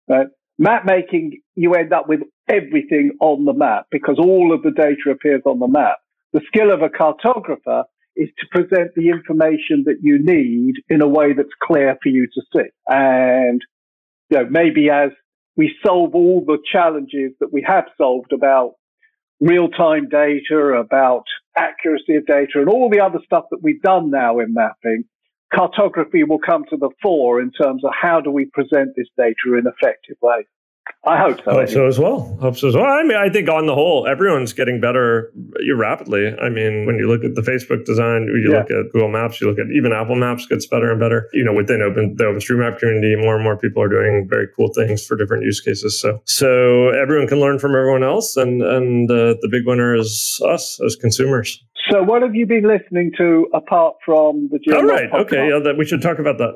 right? 0.08 0.28
Map 0.58 0.84
making, 0.86 1.42
you 1.56 1.74
end 1.76 1.94
up 1.94 2.10
with 2.10 2.22
everything 2.50 3.12
on 3.22 3.46
the 3.46 3.54
map 3.54 3.86
because 3.92 4.18
all 4.20 4.54
of 4.54 4.62
the 4.64 4.72
data 4.72 5.12
appears 5.12 5.42
on 5.46 5.60
the 5.60 5.68
map. 5.68 5.98
The 6.34 6.42
skill 6.48 6.72
of 6.72 6.82
a 6.82 6.90
cartographer 6.90 7.86
is 8.16 8.30
to 8.40 8.48
present 8.52 8.92
the 8.96 9.10
information 9.10 9.84
that 9.86 9.98
you 10.02 10.20
need 10.22 10.76
in 10.90 11.02
a 11.02 11.08
way 11.08 11.34
that's 11.34 11.50
clear 11.62 11.98
for 12.02 12.10
you 12.10 12.28
to 12.28 12.42
see. 12.54 12.70
And, 12.88 13.62
you 14.30 14.38
know, 14.38 14.48
maybe 14.50 14.90
as 14.90 15.12
we 15.56 15.76
solve 15.86 16.16
all 16.16 16.44
the 16.46 16.58
challenges 16.72 17.32
that 17.40 17.54
we 17.54 17.64
have 17.68 17.86
solved 17.98 18.34
about 18.34 18.74
real 19.40 19.70
time 19.70 20.10
data, 20.10 20.58
about 20.80 21.24
accuracy 21.58 22.16
of 22.16 22.26
data, 22.26 22.54
and 22.56 22.70
all 22.70 22.90
the 22.90 23.00
other 23.00 23.20
stuff 23.26 23.46
that 23.52 23.62
we've 23.62 23.82
done 23.82 24.10
now 24.10 24.40
in 24.40 24.54
mapping, 24.54 25.06
cartography 25.54 26.24
will 26.24 26.40
come 26.40 26.66
to 26.70 26.78
the 26.78 26.90
fore 27.02 27.42
in 27.42 27.52
terms 27.52 27.84
of 27.84 27.92
how 28.00 28.22
do 28.22 28.32
we 28.32 28.46
present 28.46 28.92
this 28.96 29.08
data 29.18 29.36
in 29.48 29.60
an 29.60 29.68
effective 29.68 30.18
ways. 30.22 30.46
I 31.06 31.18
hope 31.18 31.40
so. 31.44 31.52
Hope 31.52 31.70
so 31.70 31.88
as 31.88 31.98
well. 31.98 32.38
Hope 32.42 32.58
so 32.58 32.68
as 32.68 32.76
well. 32.76 32.86
I 32.86 33.04
mean, 33.04 33.18
I 33.18 33.30
think 33.30 33.48
on 33.48 33.68
the 33.68 33.74
whole, 33.74 34.06
everyone's 34.06 34.52
getting 34.52 34.82
better 34.82 35.32
rapidly. 35.74 36.36
I 36.38 36.50
mean, 36.50 36.86
when 36.86 36.98
you 36.98 37.08
look 37.08 37.24
at 37.24 37.36
the 37.36 37.42
Facebook 37.42 37.86
design, 37.86 38.24
you 38.28 38.52
yeah. 38.52 38.60
look 38.60 38.72
at 38.72 38.92
Google 38.92 39.08
Maps, 39.08 39.40
you 39.40 39.48
look 39.48 39.60
at 39.60 39.68
even 39.74 39.94
Apple 39.94 40.16
Maps 40.16 40.46
gets 40.46 40.68
better 40.68 40.92
and 40.92 41.00
better. 41.00 41.30
You 41.32 41.46
know, 41.46 41.54
within 41.54 41.82
open 41.82 42.16
the 42.16 42.26
OpenStreetMap 42.26 42.80
community, 42.80 43.16
more 43.16 43.36
and 43.36 43.44
more 43.44 43.58
people 43.58 43.82
are 43.82 43.88
doing 43.88 44.28
very 44.30 44.48
cool 44.56 44.74
things 44.74 45.06
for 45.06 45.16
different 45.16 45.44
use 45.44 45.62
cases. 45.62 46.00
So, 46.00 46.22
so 46.26 46.90
everyone 46.90 47.28
can 47.28 47.40
learn 47.40 47.60
from 47.60 47.76
everyone 47.76 48.04
else, 48.04 48.36
and 48.36 48.62
and 48.62 49.10
uh, 49.10 49.36
the 49.42 49.48
big 49.50 49.66
winner 49.66 49.96
is 49.96 50.42
us 50.46 50.82
as 50.86 50.98
consumers. 50.98 51.64
So, 51.90 52.04
what 52.04 52.22
have 52.24 52.36
you 52.36 52.46
been 52.46 52.68
listening 52.68 53.14
to 53.18 53.48
apart 53.54 53.96
from 54.06 54.50
the? 54.52 54.76
All 54.76 54.84
right. 54.84 55.10
Okay. 55.12 55.48
Yeah, 55.50 55.60
that 55.64 55.78
we 55.78 55.86
should 55.86 56.02
talk 56.02 56.20
about 56.20 56.38
that. 56.40 56.56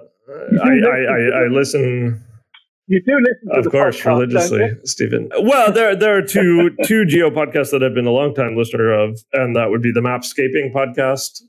I, 0.64 0.68
I, 0.68 1.42
I, 1.42 1.44
I 1.44 1.48
listen 1.48 2.24
you 2.88 3.02
do 3.02 3.18
listen 3.18 3.50
to 3.54 3.60
of 3.68 3.72
course 3.72 4.00
podcast, 4.00 4.06
religiously 4.06 4.72
stephen. 4.84 5.30
Well 5.42 5.72
there 5.72 5.96
there 5.96 6.18
are 6.18 6.22
two 6.22 6.72
two 6.86 7.06
geo 7.06 7.30
podcasts 7.30 7.72
that 7.72 7.84
i've 7.84 7.94
been 7.94 8.08
a 8.08 8.12
long 8.12 8.34
time 8.34 8.56
listener 8.56 8.92
of 8.92 9.20
and 9.34 9.56
that 9.56 9.70
would 9.70 9.82
be 9.82 9.92
the 9.92 10.02
mapscaping 10.02 10.74
podcast. 10.74 11.42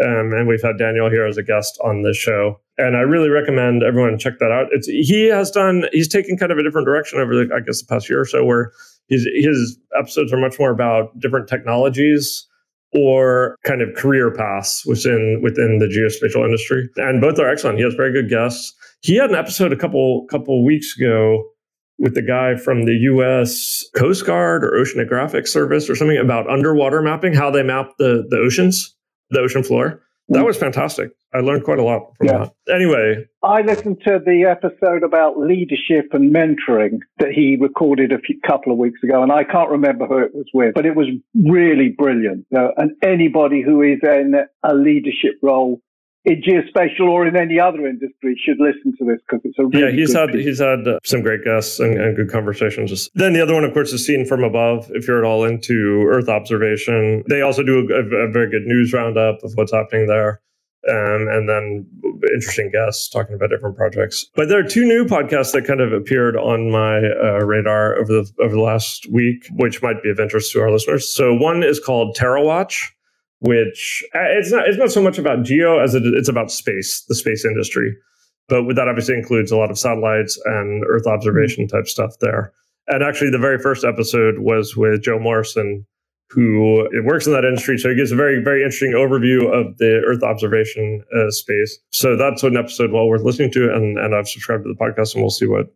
Um, 0.00 0.32
and 0.32 0.46
we've 0.46 0.62
had 0.62 0.78
daniel 0.78 1.10
here 1.10 1.26
as 1.26 1.36
a 1.36 1.42
guest 1.42 1.78
on 1.82 2.02
this 2.02 2.16
show. 2.16 2.60
And 2.78 2.96
i 2.96 3.00
really 3.00 3.28
recommend 3.28 3.82
everyone 3.82 4.18
check 4.18 4.38
that 4.38 4.50
out. 4.50 4.68
It's 4.70 4.86
he 4.86 5.26
has 5.26 5.50
done 5.50 5.84
he's 5.92 6.08
taken 6.08 6.36
kind 6.36 6.52
of 6.52 6.58
a 6.58 6.62
different 6.62 6.86
direction 6.86 7.18
over 7.18 7.34
the 7.34 7.54
i 7.54 7.60
guess 7.60 7.80
the 7.80 7.86
past 7.86 8.08
year 8.08 8.20
or 8.20 8.26
so 8.26 8.44
where 8.44 8.72
his 9.08 9.28
his 9.34 9.78
episodes 9.98 10.32
are 10.32 10.38
much 10.38 10.58
more 10.58 10.70
about 10.70 11.18
different 11.18 11.48
technologies 11.48 12.46
or 12.94 13.56
kind 13.64 13.82
of 13.82 13.94
career 13.94 14.30
paths 14.30 14.84
within 14.86 15.40
within 15.42 15.78
the 15.78 15.86
geospatial 15.86 16.44
industry. 16.44 16.88
And 16.96 17.20
both 17.20 17.38
are 17.38 17.48
excellent. 17.48 17.78
He 17.78 17.84
has 17.84 17.94
very 17.94 18.12
good 18.12 18.30
guests 18.30 18.74
he 19.00 19.16
had 19.16 19.30
an 19.30 19.36
episode 19.36 19.72
a 19.72 19.76
couple 19.76 20.26
couple 20.30 20.64
weeks 20.64 20.96
ago 20.96 21.44
with 21.98 22.14
the 22.14 22.22
guy 22.22 22.56
from 22.56 22.84
the 22.84 22.94
U.S. 22.94 23.84
Coast 23.96 24.24
Guard 24.24 24.64
or 24.64 24.70
Oceanographic 24.72 25.48
Service 25.48 25.90
or 25.90 25.96
something 25.96 26.16
about 26.16 26.48
underwater 26.48 27.02
mapping, 27.02 27.34
how 27.34 27.50
they 27.50 27.62
map 27.62 27.92
the 27.98 28.26
the 28.28 28.36
oceans, 28.36 28.96
the 29.30 29.40
ocean 29.40 29.62
floor. 29.62 30.02
That 30.30 30.44
was 30.44 30.58
fantastic. 30.58 31.10
I 31.34 31.38
learned 31.38 31.64
quite 31.64 31.78
a 31.78 31.82
lot 31.82 32.12
from 32.16 32.26
yeah. 32.26 32.48
that. 32.66 32.74
Anyway, 32.74 33.24
I 33.42 33.62
listened 33.62 34.00
to 34.04 34.18
the 34.24 34.44
episode 34.44 35.02
about 35.02 35.38
leadership 35.38 36.12
and 36.12 36.34
mentoring 36.34 37.00
that 37.18 37.32
he 37.32 37.56
recorded 37.58 38.12
a 38.12 38.18
few, 38.18 38.38
couple 38.46 38.72
of 38.72 38.78
weeks 38.78 39.02
ago, 39.02 39.22
and 39.22 39.32
I 39.32 39.44
can't 39.44 39.70
remember 39.70 40.06
who 40.06 40.18
it 40.18 40.34
was 40.34 40.46
with, 40.52 40.74
but 40.74 40.86
it 40.86 40.96
was 40.96 41.06
really 41.34 41.94
brilliant. 41.96 42.46
Know, 42.50 42.72
and 42.76 42.92
anybody 43.02 43.62
who 43.62 43.82
is 43.82 44.00
in 44.02 44.34
a 44.62 44.74
leadership 44.74 45.38
role 45.42 45.80
in 46.24 46.42
geospatial 46.42 47.08
or 47.08 47.26
in 47.26 47.36
any 47.36 47.58
other 47.58 47.86
industry 47.86 48.40
should 48.44 48.58
listen 48.58 48.92
to 48.98 49.04
this 49.04 49.20
because 49.28 49.40
it's 49.44 49.58
a 49.58 49.66
really 49.66 49.84
yeah. 49.84 49.90
He's 49.90 50.12
had 50.12 50.30
piece. 50.30 50.44
he's 50.44 50.58
had 50.58 50.86
uh, 50.86 50.98
some 51.04 51.22
great 51.22 51.44
guests 51.44 51.80
and, 51.80 51.98
and, 51.98 52.16
good 52.16 52.30
conversations. 52.30 53.08
Then 53.14 53.32
the 53.32 53.42
other 53.42 53.54
one, 53.54 53.64
of 53.64 53.72
course, 53.72 53.92
is 53.92 54.04
seen 54.04 54.26
from 54.26 54.44
above. 54.44 54.90
If 54.94 55.06
you're 55.06 55.18
at 55.18 55.24
all 55.24 55.44
into 55.44 56.06
Earth 56.08 56.28
observation, 56.28 57.24
they 57.28 57.40
also 57.40 57.62
do 57.62 57.88
a, 57.90 58.26
a 58.28 58.30
very 58.30 58.50
good 58.50 58.66
news 58.66 58.92
roundup 58.92 59.42
of 59.42 59.52
what's 59.54 59.72
happening 59.72 60.06
there. 60.06 60.40
Um, 60.88 61.26
and 61.28 61.48
then 61.48 61.86
interesting 62.34 62.70
guests 62.70 63.08
talking 63.08 63.34
about 63.34 63.50
different 63.50 63.76
projects. 63.76 64.26
But 64.36 64.48
there 64.48 64.58
are 64.58 64.68
two 64.68 64.84
new 64.86 65.04
podcasts 65.04 65.52
that 65.52 65.66
kind 65.66 65.80
of 65.80 65.92
appeared 65.92 66.36
on 66.36 66.70
my 66.70 66.98
uh, 66.98 67.44
radar 67.44 67.96
over 67.96 68.12
the 68.12 68.30
over 68.40 68.54
the 68.54 68.60
last 68.60 69.10
week, 69.10 69.46
which 69.56 69.82
might 69.82 70.02
be 70.02 70.10
of 70.10 70.20
interest 70.20 70.52
to 70.52 70.60
our 70.60 70.70
listeners. 70.70 71.12
So 71.12 71.34
one 71.34 71.62
is 71.64 71.80
called 71.80 72.16
TerraWatch, 72.16 72.90
which 73.40 74.04
uh, 74.14 74.20
it's 74.38 74.50
not 74.50 74.68
it's 74.68 74.78
not 74.78 74.90
so 74.90 75.02
much 75.02 75.18
about 75.18 75.42
geo 75.42 75.78
as 75.78 75.94
it, 75.94 76.02
it's 76.04 76.28
about 76.28 76.50
space, 76.50 77.04
the 77.08 77.14
space 77.14 77.44
industry. 77.44 77.96
But 78.48 78.74
that 78.76 78.88
obviously 78.88 79.14
includes 79.14 79.52
a 79.52 79.56
lot 79.56 79.70
of 79.70 79.78
satellites 79.78 80.40
and 80.46 80.82
Earth 80.88 81.06
observation 81.06 81.66
mm-hmm. 81.66 81.76
type 81.76 81.86
stuff 81.86 82.14
there. 82.20 82.52
And 82.86 83.02
actually, 83.02 83.30
the 83.30 83.38
very 83.38 83.58
first 83.58 83.84
episode 83.84 84.38
was 84.38 84.74
with 84.74 85.02
Joe 85.02 85.18
Morrison, 85.18 85.86
who 86.30 86.88
works 87.04 87.26
in 87.26 87.34
that 87.34 87.44
industry. 87.44 87.76
So 87.76 87.90
he 87.90 87.94
gives 87.94 88.10
a 88.10 88.16
very, 88.16 88.42
very 88.42 88.62
interesting 88.62 88.92
overview 88.92 89.52
of 89.52 89.76
the 89.76 90.02
Earth 90.06 90.22
observation 90.22 91.04
uh, 91.14 91.30
space. 91.30 91.78
So 91.90 92.16
that's 92.16 92.42
an 92.42 92.56
episode 92.56 92.90
well 92.90 93.06
worth 93.06 93.22
listening 93.22 93.50
to. 93.52 93.72
And, 93.74 93.98
and 93.98 94.14
I've 94.14 94.28
subscribed 94.28 94.64
to 94.64 94.72
the 94.72 94.82
podcast, 94.82 95.14
and 95.14 95.22
we'll 95.22 95.30
see 95.30 95.46
what 95.46 95.66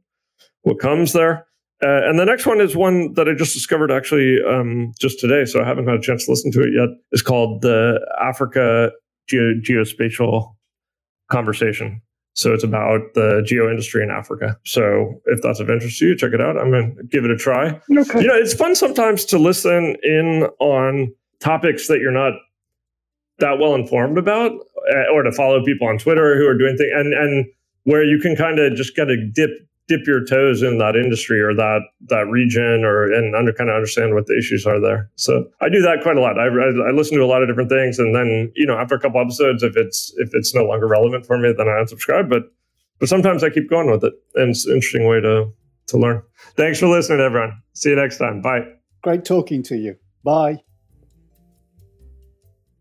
what 0.63 0.79
comes 0.79 1.13
there. 1.13 1.47
Uh, 1.83 2.09
and 2.09 2.19
the 2.19 2.25
next 2.25 2.47
one 2.47 2.61
is 2.61 2.77
one 2.77 3.13
that 3.15 3.29
I 3.29 3.35
just 3.35 3.55
discovered 3.55 3.91
actually 3.91 4.39
um, 4.49 4.93
just 5.01 5.19
today, 5.19 5.45
so 5.45 5.61
I 5.61 5.67
haven't 5.67 5.89
had 5.89 5.97
a 5.97 6.01
chance 6.01 6.27
to 6.27 6.31
listen 6.31 6.53
to 6.53 6.63
it 6.63 6.71
yet. 6.73 6.89
It's 7.11 7.23
called 7.23 7.63
the 7.63 7.99
Africa 8.21 8.93
Ge- 9.29 9.61
Geospatial 9.63 10.55
Conversation. 11.29 12.01
So 12.35 12.55
it's 12.55 12.65
about 12.65 13.01
the 13.15 13.43
geo 13.45 13.69
industry 13.69 14.03
in 14.03 14.11
Africa. 14.11 14.57
So 14.65 15.21
if 15.27 15.43
that's 15.43 15.61
of 15.61 15.69
interest 15.69 15.99
to 15.99 16.07
you, 16.09 16.17
check 16.17 16.33
it 16.33 16.41
out. 16.41 16.57
I'm 16.57 16.71
going 16.71 16.97
to 16.97 17.03
give 17.03 17.25
it 17.25 17.31
a 17.31 17.37
try. 17.37 17.81
Okay. 17.99 18.23
You 18.23 18.27
know, 18.29 18.35
it's 18.35 18.55
fun 18.55 18.75
sometimes 18.75 19.25
to 19.27 19.39
listen 19.39 19.97
in 20.03 20.49
on 20.61 21.13
topics 21.41 21.89
that 21.89 21.99
you're 21.99 22.13
not 22.13 22.33
that 23.39 23.59
well 23.59 23.75
informed 23.75 24.19
about, 24.19 24.53
uh, 24.53 25.13
or 25.13 25.23
to 25.25 25.33
follow 25.33 25.65
people 25.65 25.89
on 25.89 25.99
Twitter 25.99 26.39
who 26.39 26.47
are 26.47 26.57
doing 26.57 26.77
things, 26.77 26.93
and 26.95 27.13
and 27.13 27.47
where 27.85 28.05
you 28.05 28.19
can 28.19 28.37
kind 28.37 28.59
of 28.59 28.75
just 28.77 28.95
kind 28.95 29.11
of 29.11 29.19
dip 29.35 29.51
dip 29.89 30.07
your 30.07 30.25
toes 30.25 30.63
in 30.63 30.79
that 30.79 30.97
industry 30.97 31.41
or 31.41 31.55
that 31.55 31.81
that 32.09 32.27
region 32.29 32.85
or 32.85 33.13
and 33.13 33.35
under 33.35 33.53
kind 33.53 33.69
of 33.69 33.77
understand 33.77 34.15
what 34.15 34.27
the 34.27 34.37
issues 34.37 34.67
are 34.67 34.81
there. 34.81 35.11
So 35.17 35.47
i 35.61 35.69
do 35.69 35.83
that 35.83 36.03
quite 36.03 36.17
a 36.17 36.21
lot. 36.21 36.39
I, 36.39 36.47
I, 36.47 36.89
I, 36.89 36.91
listen 36.93 37.19
to 37.19 37.25
a 37.25 37.27
lot 37.27 37.43
of 37.43 37.49
different 37.49 37.71
things 37.71 37.99
and 37.99 38.15
then 38.15 38.53
you 38.55 38.67
know 38.67 38.79
after 38.79 38.95
a 38.95 39.01
couple 39.01 39.21
episodes 39.21 39.63
if 39.63 39.77
it's 39.77 40.13
if 40.19 40.31
it's 40.33 40.55
no 40.55 40.65
longer 40.65 40.87
relevant 40.87 41.27
for 41.27 41.37
me 41.39 41.53
then 41.57 41.69
i 41.69 41.73
unsubscribe 41.73 42.31
but 42.31 42.45
but 43.01 43.09
sometimes 43.09 43.43
i 43.43 43.51
keep 43.51 43.69
going 43.69 43.91
with 43.91 44.05
it 44.05 44.15
and 44.37 44.51
it's 44.51 44.67
an 44.67 44.75
interesting 44.75 45.09
way 45.09 45.21
to 45.21 45.53
to 45.89 45.99
learn. 45.99 46.23
Thanks 46.57 46.79
for 46.79 46.89
listening 46.89 47.21
everyone. 47.21 47.63
See 47.75 47.91
you 47.91 47.97
next 47.97 48.19
time. 48.19 48.41
Bye. 48.41 48.61
Great 49.03 49.25
talking 49.25 49.63
to 49.65 49.77
you. 49.77 49.97
Bye. 50.25 50.59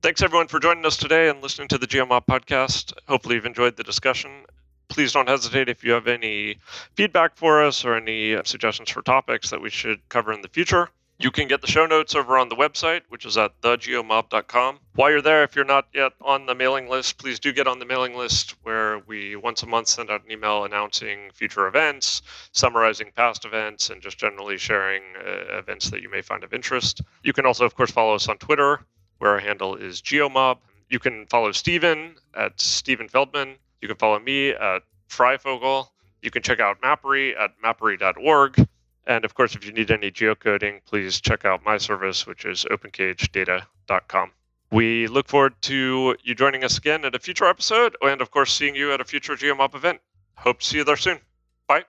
Thanks 0.02 0.22
everyone 0.24 0.48
for 0.48 0.60
joining 0.60 0.86
us 0.86 0.98
today 0.98 1.30
and 1.30 1.44
listening 1.44 1.68
to 1.70 1.78
the 1.78 1.86
GeoMob 1.86 2.26
podcast. 2.26 2.94
Hopefully 3.08 3.36
you've 3.36 3.46
enjoyed 3.46 3.78
the 3.78 3.84
discussion 3.84 4.46
please 4.92 5.14
don't 5.14 5.30
hesitate 5.30 5.70
if 5.70 5.84
you 5.86 5.94
have 5.94 6.08
any 6.08 6.58
feedback 6.96 7.38
for 7.38 7.64
us 7.64 7.86
or 7.86 7.96
any 7.96 8.38
suggestions 8.44 8.90
for 8.90 9.02
topics 9.02 9.50
that 9.50 9.62
we 9.62 9.70
should 9.70 10.08
cover 10.10 10.34
in 10.34 10.42
the 10.42 10.50
future. 10.50 10.90
You 11.18 11.32
can 11.32 11.48
get 11.48 11.62
the 11.62 11.68
show 11.68 11.86
notes 11.86 12.14
over 12.14 12.38
on 12.38 12.50
the 12.50 12.56
website, 12.56 13.04
which 13.08 13.26
is 13.26 13.38
at 13.38 13.62
thegeomob.com. 13.62 14.80
While 14.96 15.12
you're 15.12 15.22
there, 15.22 15.44
if 15.44 15.56
you're 15.56 15.64
not 15.64 15.88
yet 15.94 16.12
on 16.20 16.46
the 16.46 16.56
mailing 16.56 16.90
list, 16.90 17.20
please 17.20 17.40
do 17.40 17.54
get 17.54 17.68
on 17.68 17.80
the 17.80 17.86
mailing 17.86 18.18
list 18.18 18.56
where 18.64 19.00
we 19.08 19.36
once 19.38 19.64
a 19.64 19.68
month 19.68 19.88
send 19.88 20.10
out 20.10 20.26
an 20.26 20.32
email 20.32 20.66
announcing 20.66 21.30
future 21.34 21.68
events, 21.68 22.22
summarizing 22.52 23.12
past 23.16 23.46
events, 23.46 23.90
and 23.90 24.02
just 24.02 24.18
generally 24.18 24.58
sharing 24.58 25.04
uh, 25.16 25.58
events 25.58 25.90
that 25.92 26.02
you 26.02 26.10
may 26.10 26.22
find 26.22 26.44
of 26.44 26.54
interest. 26.54 27.02
You 27.24 27.34
can 27.34 27.46
also, 27.46 27.66
of 27.66 27.76
course, 27.76 27.92
follow 27.92 28.16
us 28.16 28.28
on 28.28 28.40
Twitter, 28.40 28.82
where 29.20 29.32
our 29.32 29.40
handle 29.40 29.76
is 29.76 30.02
geomob. 30.02 30.58
You 30.90 31.00
can 31.00 31.28
follow 31.28 31.54
Stephen 31.54 32.16
at 32.34 32.60
Stephen 32.60 33.08
Feldman. 33.08 33.56
You 33.82 33.88
can 33.88 33.98
follow 33.98 34.20
me 34.20 34.50
at 34.50 34.84
Freyfogle. 35.10 35.88
You 36.22 36.32
can 36.32 36.44
check 36.44 36.60
out 36.60 36.82
Mappery 36.82 37.36
at 37.38 37.52
mappery.org. 37.64 38.68
And 39.08 39.26
of 39.26 39.34
course, 39.34 39.56
if 39.56 39.66
you 39.66 39.74
need 39.74 39.90
any 39.90 40.12
geocoding, 40.12 40.82
please 40.86 41.20
check 41.20 41.44
out 41.44 41.64
my 41.66 41.78
service, 41.78 42.28
which 42.28 42.46
is 42.46 42.66
opencagedata.com. 42.66 44.32
We 44.72 45.08
look 45.08 45.28
forward 45.28 45.56
to 45.64 46.16
you 46.24 46.36
joining 46.36 46.64
us 46.64 46.78
again 46.78 47.04
at 47.04 47.16
a 47.16 47.20
future 47.20 47.46
episode, 47.46 47.98
and 48.02 48.22
of 48.22 48.32
course, 48.32 48.54
seeing 48.54 48.76
you 48.76 48.94
at 48.94 49.02
a 49.02 49.04
future 49.04 49.36
GeoMob 49.36 49.76
event. 49.76 50.00
Hope 50.36 50.60
to 50.60 50.66
see 50.66 50.78
you 50.78 50.84
there 50.86 50.96
soon. 50.96 51.20
Bye. 51.68 51.84